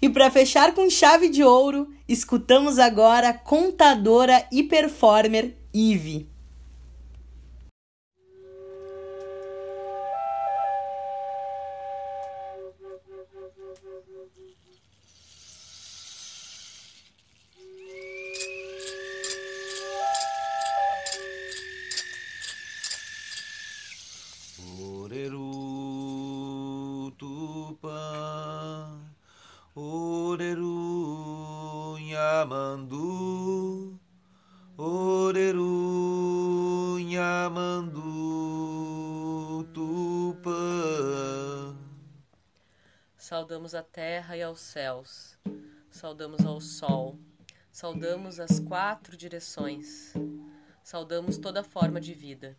E 0.00 0.08
para 0.08 0.32
fechar 0.32 0.74
com 0.74 0.90
chave 0.90 1.28
de 1.28 1.44
ouro, 1.44 1.86
escutamos 2.08 2.80
agora 2.80 3.28
a 3.28 3.34
contadora 3.34 4.44
e 4.50 4.64
performer 4.64 5.54
Ive. 5.72 6.31
Saudamos 43.62 43.74
a 43.76 43.82
terra 43.84 44.36
e 44.36 44.42
aos 44.42 44.58
céus, 44.58 45.38
saudamos 45.88 46.44
ao 46.44 46.60
sol, 46.60 47.16
saudamos 47.70 48.40
as 48.40 48.58
quatro 48.58 49.16
direções, 49.16 50.12
saudamos 50.82 51.38
toda 51.38 51.62
forma 51.62 52.00
de 52.00 52.12
vida. 52.12 52.56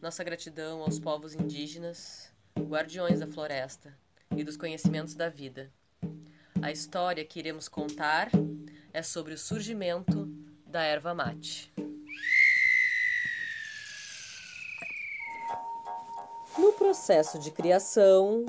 Nossa 0.00 0.22
gratidão 0.22 0.80
aos 0.80 1.00
povos 1.00 1.34
indígenas, 1.34 2.32
guardiões 2.56 3.18
da 3.18 3.26
floresta 3.26 3.92
e 4.36 4.44
dos 4.44 4.56
conhecimentos 4.56 5.16
da 5.16 5.28
vida. 5.28 5.72
A 6.62 6.70
história 6.70 7.24
que 7.24 7.40
iremos 7.40 7.66
contar 7.66 8.30
é 8.92 9.02
sobre 9.02 9.34
o 9.34 9.38
surgimento 9.38 10.26
da 10.68 10.84
erva 10.84 11.12
mate. 11.12 11.74
No 16.56 16.72
processo 16.74 17.40
de 17.40 17.50
criação, 17.50 18.44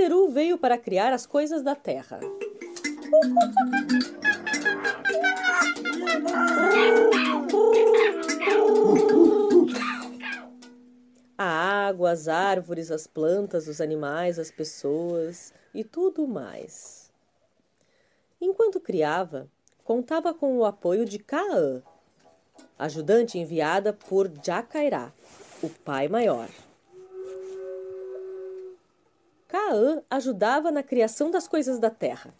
Nhanderu 0.00 0.30
veio 0.30 0.56
para 0.56 0.78
criar 0.78 1.12
as 1.12 1.26
coisas 1.26 1.62
da 1.62 1.74
terra. 1.74 2.20
A 11.36 11.44
água, 11.44 12.12
as 12.12 12.28
árvores, 12.28 12.90
as 12.90 13.06
plantas, 13.06 13.68
os 13.68 13.78
animais, 13.78 14.38
as 14.38 14.50
pessoas 14.50 15.52
e 15.74 15.84
tudo 15.84 16.26
mais. 16.26 17.12
Enquanto 18.40 18.80
criava, 18.80 19.50
contava 19.84 20.32
com 20.32 20.56
o 20.56 20.64
apoio 20.64 21.04
de 21.04 21.18
Caã, 21.18 21.82
ajudante 22.78 23.38
enviada 23.38 23.92
por 23.92 24.32
Jacairá, 24.42 25.12
o 25.62 25.68
pai 25.68 26.08
maior. 26.08 26.48
Caã 29.50 30.00
ajudava 30.08 30.70
na 30.70 30.80
criação 30.80 31.28
das 31.28 31.48
coisas 31.48 31.80
da 31.80 31.90
terra 31.90 32.32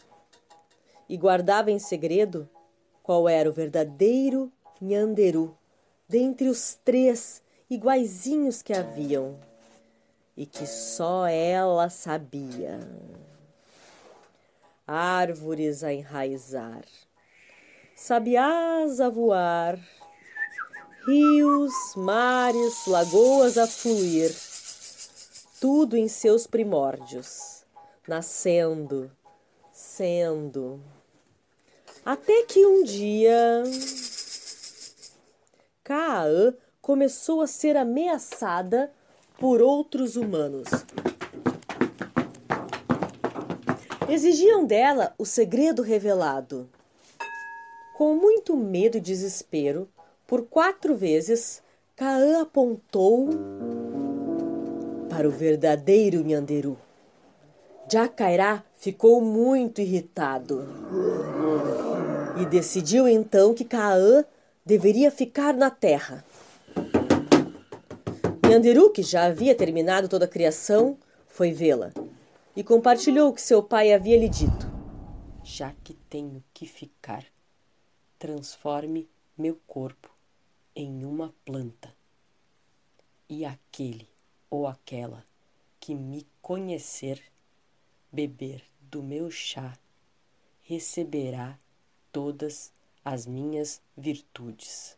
e 1.09 1.17
guardava 1.17 1.69
em 1.69 1.77
segredo 1.77 2.49
qual 3.03 3.27
era 3.27 3.49
o 3.49 3.53
verdadeiro 3.53 4.49
Nhanderu 4.81 5.57
dentre 6.07 6.47
os 6.47 6.79
três 6.85 7.43
iguaizinhos 7.69 8.61
que 8.61 8.71
haviam 8.71 9.37
e 10.37 10.45
que 10.45 10.65
só 10.65 11.27
ela 11.27 11.89
sabia. 11.89 12.79
Árvores 14.87 15.83
a 15.83 15.93
enraizar, 15.93 16.83
sabiás 17.93 19.01
a 19.01 19.09
voar, 19.09 19.77
rios, 21.05 21.73
mares, 21.95 22.87
lagoas 22.87 23.57
a 23.57 23.67
fluir 23.67 24.50
tudo 25.61 25.95
em 25.95 26.07
seus 26.07 26.47
primórdios, 26.47 27.63
nascendo, 28.07 29.11
sendo. 29.71 30.81
Até 32.03 32.41
que 32.45 32.65
um 32.65 32.83
dia 32.83 33.61
Caã 35.83 36.55
começou 36.81 37.41
a 37.41 37.47
ser 37.47 37.77
ameaçada 37.77 38.91
por 39.37 39.61
outros 39.61 40.15
humanos. 40.15 40.67
Exigiam 44.09 44.65
dela 44.65 45.13
o 45.15 45.27
segredo 45.27 45.83
revelado. 45.83 46.67
Com 47.93 48.15
muito 48.15 48.57
medo 48.57 48.97
e 48.97 48.99
desespero, 48.99 49.87
por 50.25 50.43
quatro 50.47 50.95
vezes, 50.95 51.61
Caã 51.95 52.41
apontou 52.41 53.29
para 55.21 55.29
o 55.29 55.31
verdadeiro 55.31 56.23
Nhanderu. 56.23 56.75
Jacairá 57.87 58.63
ficou 58.73 59.21
muito 59.21 59.79
irritado 59.79 60.67
e 62.41 62.45
decidiu 62.47 63.07
então 63.07 63.53
que 63.53 63.63
Caã 63.63 64.25
deveria 64.65 65.11
ficar 65.11 65.53
na 65.53 65.69
terra. 65.69 66.25
Nhanderu, 68.43 68.89
que 68.89 69.03
já 69.03 69.25
havia 69.25 69.53
terminado 69.53 70.09
toda 70.09 70.25
a 70.25 70.27
criação, 70.27 70.97
foi 71.27 71.51
vê-la 71.51 71.91
e 72.55 72.63
compartilhou 72.63 73.29
o 73.29 73.33
que 73.33 73.43
seu 73.43 73.61
pai 73.61 73.93
havia 73.93 74.17
lhe 74.17 74.27
dito. 74.27 74.65
Já 75.43 75.71
que 75.83 75.93
tenho 76.09 76.43
que 76.51 76.65
ficar, 76.65 77.23
transforme 78.17 79.07
meu 79.37 79.55
corpo 79.67 80.09
em 80.75 81.05
uma 81.05 81.31
planta. 81.45 81.93
E 83.29 83.45
aquele 83.45 84.10
ou 84.51 84.67
aquela 84.67 85.25
que 85.79 85.95
me 85.95 86.27
conhecer, 86.41 87.23
beber 88.11 88.61
do 88.81 89.01
meu 89.01 89.31
chá, 89.31 89.79
receberá 90.61 91.57
todas 92.11 92.73
as 93.03 93.25
minhas 93.25 93.81
virtudes: 93.97 94.97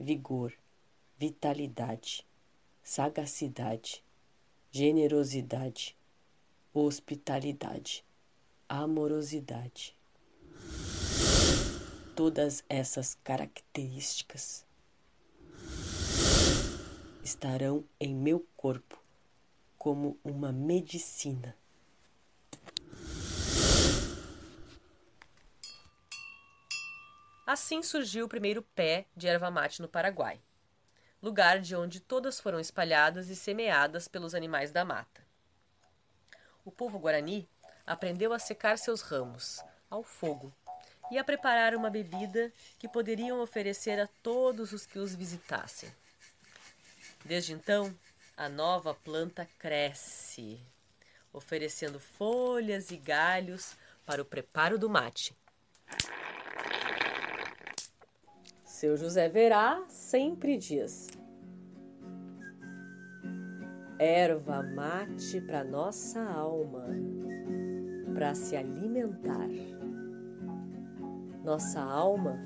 vigor, 0.00 0.52
vitalidade, 1.18 2.26
sagacidade, 2.82 4.02
generosidade, 4.72 5.96
hospitalidade, 6.72 8.02
amorosidade. 8.68 9.94
Todas 12.16 12.64
essas 12.68 13.14
características 13.22 14.63
estarão 17.24 17.82
em 17.98 18.14
meu 18.14 18.46
corpo 18.54 19.02
como 19.78 20.20
uma 20.22 20.52
medicina. 20.52 21.56
Assim 27.46 27.82
surgiu 27.82 28.26
o 28.26 28.28
primeiro 28.28 28.62
pé 28.62 29.06
de 29.16 29.26
erva 29.26 29.50
mate 29.50 29.80
no 29.80 29.88
Paraguai, 29.88 30.38
lugar 31.22 31.60
de 31.60 31.74
onde 31.74 31.98
todas 31.98 32.38
foram 32.38 32.60
espalhadas 32.60 33.30
e 33.30 33.36
semeadas 33.36 34.06
pelos 34.06 34.34
animais 34.34 34.70
da 34.70 34.84
mata. 34.84 35.24
O 36.62 36.70
povo 36.70 36.98
guarani 36.98 37.48
aprendeu 37.86 38.34
a 38.34 38.38
secar 38.38 38.76
seus 38.76 39.00
ramos 39.00 39.62
ao 39.88 40.02
fogo 40.02 40.52
e 41.10 41.18
a 41.18 41.24
preparar 41.24 41.74
uma 41.74 41.88
bebida 41.88 42.52
que 42.78 42.88
poderiam 42.88 43.40
oferecer 43.40 43.98
a 43.98 44.08
todos 44.22 44.72
os 44.72 44.84
que 44.84 44.98
os 44.98 45.14
visitassem. 45.14 45.90
Desde 47.24 47.54
então, 47.54 47.94
a 48.36 48.48
nova 48.48 48.92
planta 48.92 49.48
cresce, 49.58 50.60
oferecendo 51.32 51.98
folhas 51.98 52.90
e 52.90 52.96
galhos 52.98 53.76
para 54.04 54.20
o 54.20 54.24
preparo 54.24 54.78
do 54.78 54.90
mate. 54.90 55.34
Seu 58.64 58.96
José 58.96 59.28
Verá 59.30 59.82
sempre 59.88 60.58
diz: 60.58 61.08
erva 63.98 64.62
mate 64.62 65.40
para 65.40 65.64
nossa 65.64 66.22
alma, 66.22 66.86
para 68.12 68.34
se 68.34 68.54
alimentar. 68.54 69.48
Nossa 71.42 71.80
alma 71.80 72.38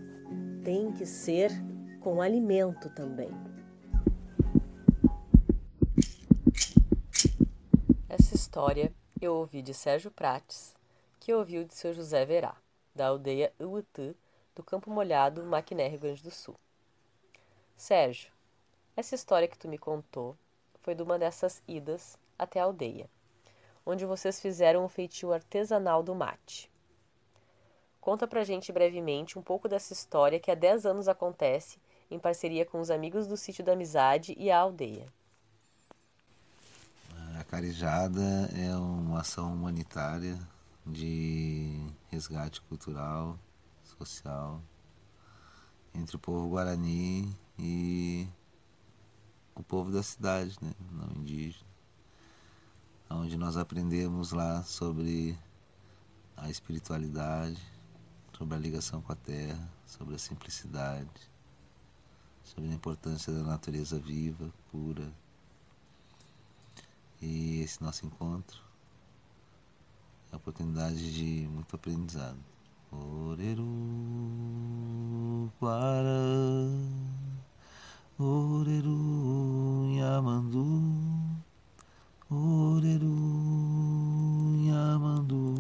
tem 0.62 0.93
que 0.93 1.05
ser 1.05 1.51
com 2.01 2.23
alimento 2.23 2.88
também. 2.91 3.47
História 8.59 8.92
eu 9.21 9.37
ouvi 9.37 9.62
de 9.62 9.73
Sérgio 9.73 10.11
Prates, 10.11 10.75
que 11.21 11.33
ouviu 11.33 11.62
de 11.62 11.73
seu 11.73 11.94
José 11.94 12.27
Verá, 12.27 12.57
da 12.92 13.07
aldeia 13.07 13.53
Uutã, 13.61 14.12
do 14.53 14.64
Campo 14.64 14.90
Molhado, 14.90 15.44
Maquiné, 15.44 15.87
Rio 15.87 16.01
Grande 16.01 16.25
do 16.25 16.31
Sul. 16.33 16.57
Sérgio, 17.77 18.33
essa 18.97 19.14
história 19.14 19.47
que 19.47 19.57
tu 19.57 19.68
me 19.68 19.79
contou 19.79 20.37
foi 20.81 20.92
de 20.92 21.05
uma 21.05 21.21
dessas 21.21 21.62
idas 21.68 22.18
até 22.37 22.59
a 22.59 22.64
aldeia, 22.64 23.09
onde 23.87 24.05
vocês 24.05 24.40
fizeram 24.40 24.85
um 24.85 24.88
feitio 24.88 25.33
artesanal 25.33 26.03
do 26.03 26.12
mate. 26.12 26.68
Conta 28.01 28.27
pra 28.27 28.42
gente 28.42 28.73
brevemente 28.73 29.38
um 29.38 29.42
pouco 29.42 29.68
dessa 29.68 29.92
história 29.92 30.40
que 30.40 30.51
há 30.51 30.57
10 30.57 30.85
anos 30.85 31.07
acontece 31.07 31.79
em 32.11 32.18
parceria 32.18 32.66
com 32.66 32.81
os 32.81 32.90
amigos 32.90 33.29
do 33.29 33.37
Sítio 33.37 33.62
da 33.62 33.75
Amizade 33.75 34.35
e 34.37 34.51
a 34.51 34.59
aldeia. 34.59 35.07
Carijada 37.48 38.20
é 38.52 38.76
uma 38.76 39.22
ação 39.22 39.54
humanitária 39.54 40.38
de 40.87 41.90
resgate 42.08 42.61
cultural 42.61 43.38
social 43.82 44.62
entre 45.94 46.14
o 46.14 46.18
povo 46.18 46.46
guarani 46.50 47.34
e 47.58 48.28
o 49.54 49.62
povo 49.62 49.90
da 49.90 50.02
cidade, 50.02 50.58
né, 50.61 50.74
não 50.92 51.11
indígena, 51.16 51.64
onde 53.08 53.34
nós 53.38 53.56
aprendemos 53.56 54.32
lá 54.32 54.62
sobre 54.62 55.34
a 56.37 56.50
espiritualidade, 56.50 57.58
sobre 58.37 58.56
a 58.56 58.58
ligação 58.58 59.00
com 59.00 59.11
a 59.11 59.16
terra, 59.16 59.72
sobre 59.87 60.14
a 60.14 60.18
simplicidade, 60.18 61.30
sobre 62.44 62.70
a 62.70 62.74
importância 62.74 63.32
da 63.32 63.42
natureza 63.42 63.98
viva, 63.98 64.52
pura. 64.70 65.11
E 67.20 67.61
esse 67.62 67.83
nosso 67.83 68.07
encontro 68.07 68.61
é 70.31 70.35
a 70.35 70.37
oportunidade 70.37 71.12
de 71.12 71.48
muito 71.48 71.74
aprendizado. 71.74 72.38
Oreru 72.90 73.64
Guara 75.61 76.70
Oreru 78.18 79.90
Yamandu 79.98 80.64
Oreru 82.31 83.14
Yamandu 84.64 85.54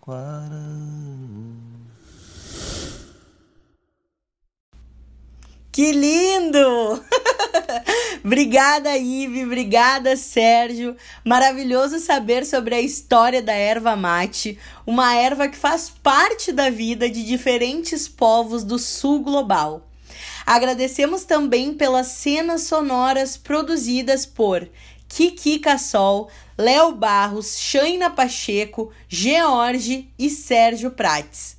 Guara 0.00 0.68
Que 5.70 5.92
lindo! 5.92 6.67
Obrigada, 8.28 8.94
Ive, 8.96 9.44
obrigada, 9.44 10.14
Sérgio. 10.14 10.94
Maravilhoso 11.24 11.98
saber 11.98 12.44
sobre 12.44 12.74
a 12.74 12.80
história 12.80 13.42
da 13.42 13.54
erva 13.54 13.96
mate, 13.96 14.58
uma 14.86 15.14
erva 15.14 15.48
que 15.48 15.56
faz 15.56 15.90
parte 16.02 16.52
da 16.52 16.68
vida 16.68 17.08
de 17.08 17.24
diferentes 17.24 18.06
povos 18.06 18.62
do 18.62 18.78
sul 18.78 19.20
global. 19.20 19.88
Agradecemos 20.44 21.24
também 21.24 21.72
pelas 21.72 22.08
cenas 22.08 22.62
sonoras 22.62 23.38
produzidas 23.38 24.26
por 24.26 24.68
Kiki 25.08 25.58
Cassol, 25.58 26.30
Léo 26.56 26.92
Barros, 26.92 27.58
Shaina 27.58 28.10
Pacheco, 28.10 28.92
George 29.08 30.10
e 30.18 30.28
Sérgio 30.28 30.90
Prates. 30.90 31.57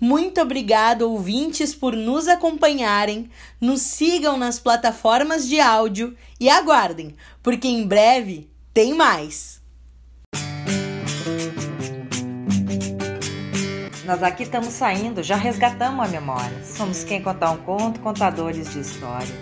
Muito 0.00 0.40
obrigado, 0.40 1.02
ouvintes, 1.02 1.74
por 1.74 1.94
nos 1.94 2.28
acompanharem. 2.28 3.30
Nos 3.60 3.82
sigam 3.82 4.36
nas 4.36 4.58
plataformas 4.58 5.48
de 5.48 5.60
áudio 5.60 6.16
e 6.38 6.48
aguardem, 6.48 7.16
porque 7.42 7.66
em 7.66 7.86
breve 7.86 8.48
tem 8.72 8.94
mais. 8.94 9.60
Nós 14.04 14.22
aqui 14.22 14.44
estamos 14.44 14.68
saindo, 14.68 15.22
já 15.22 15.36
resgatamos 15.36 16.06
a 16.06 16.08
memória. 16.08 16.64
Somos 16.64 17.04
quem 17.04 17.20
contar 17.20 17.50
um 17.50 17.58
conto, 17.58 18.00
contadores 18.00 18.72
de 18.72 18.80
história. 18.80 19.34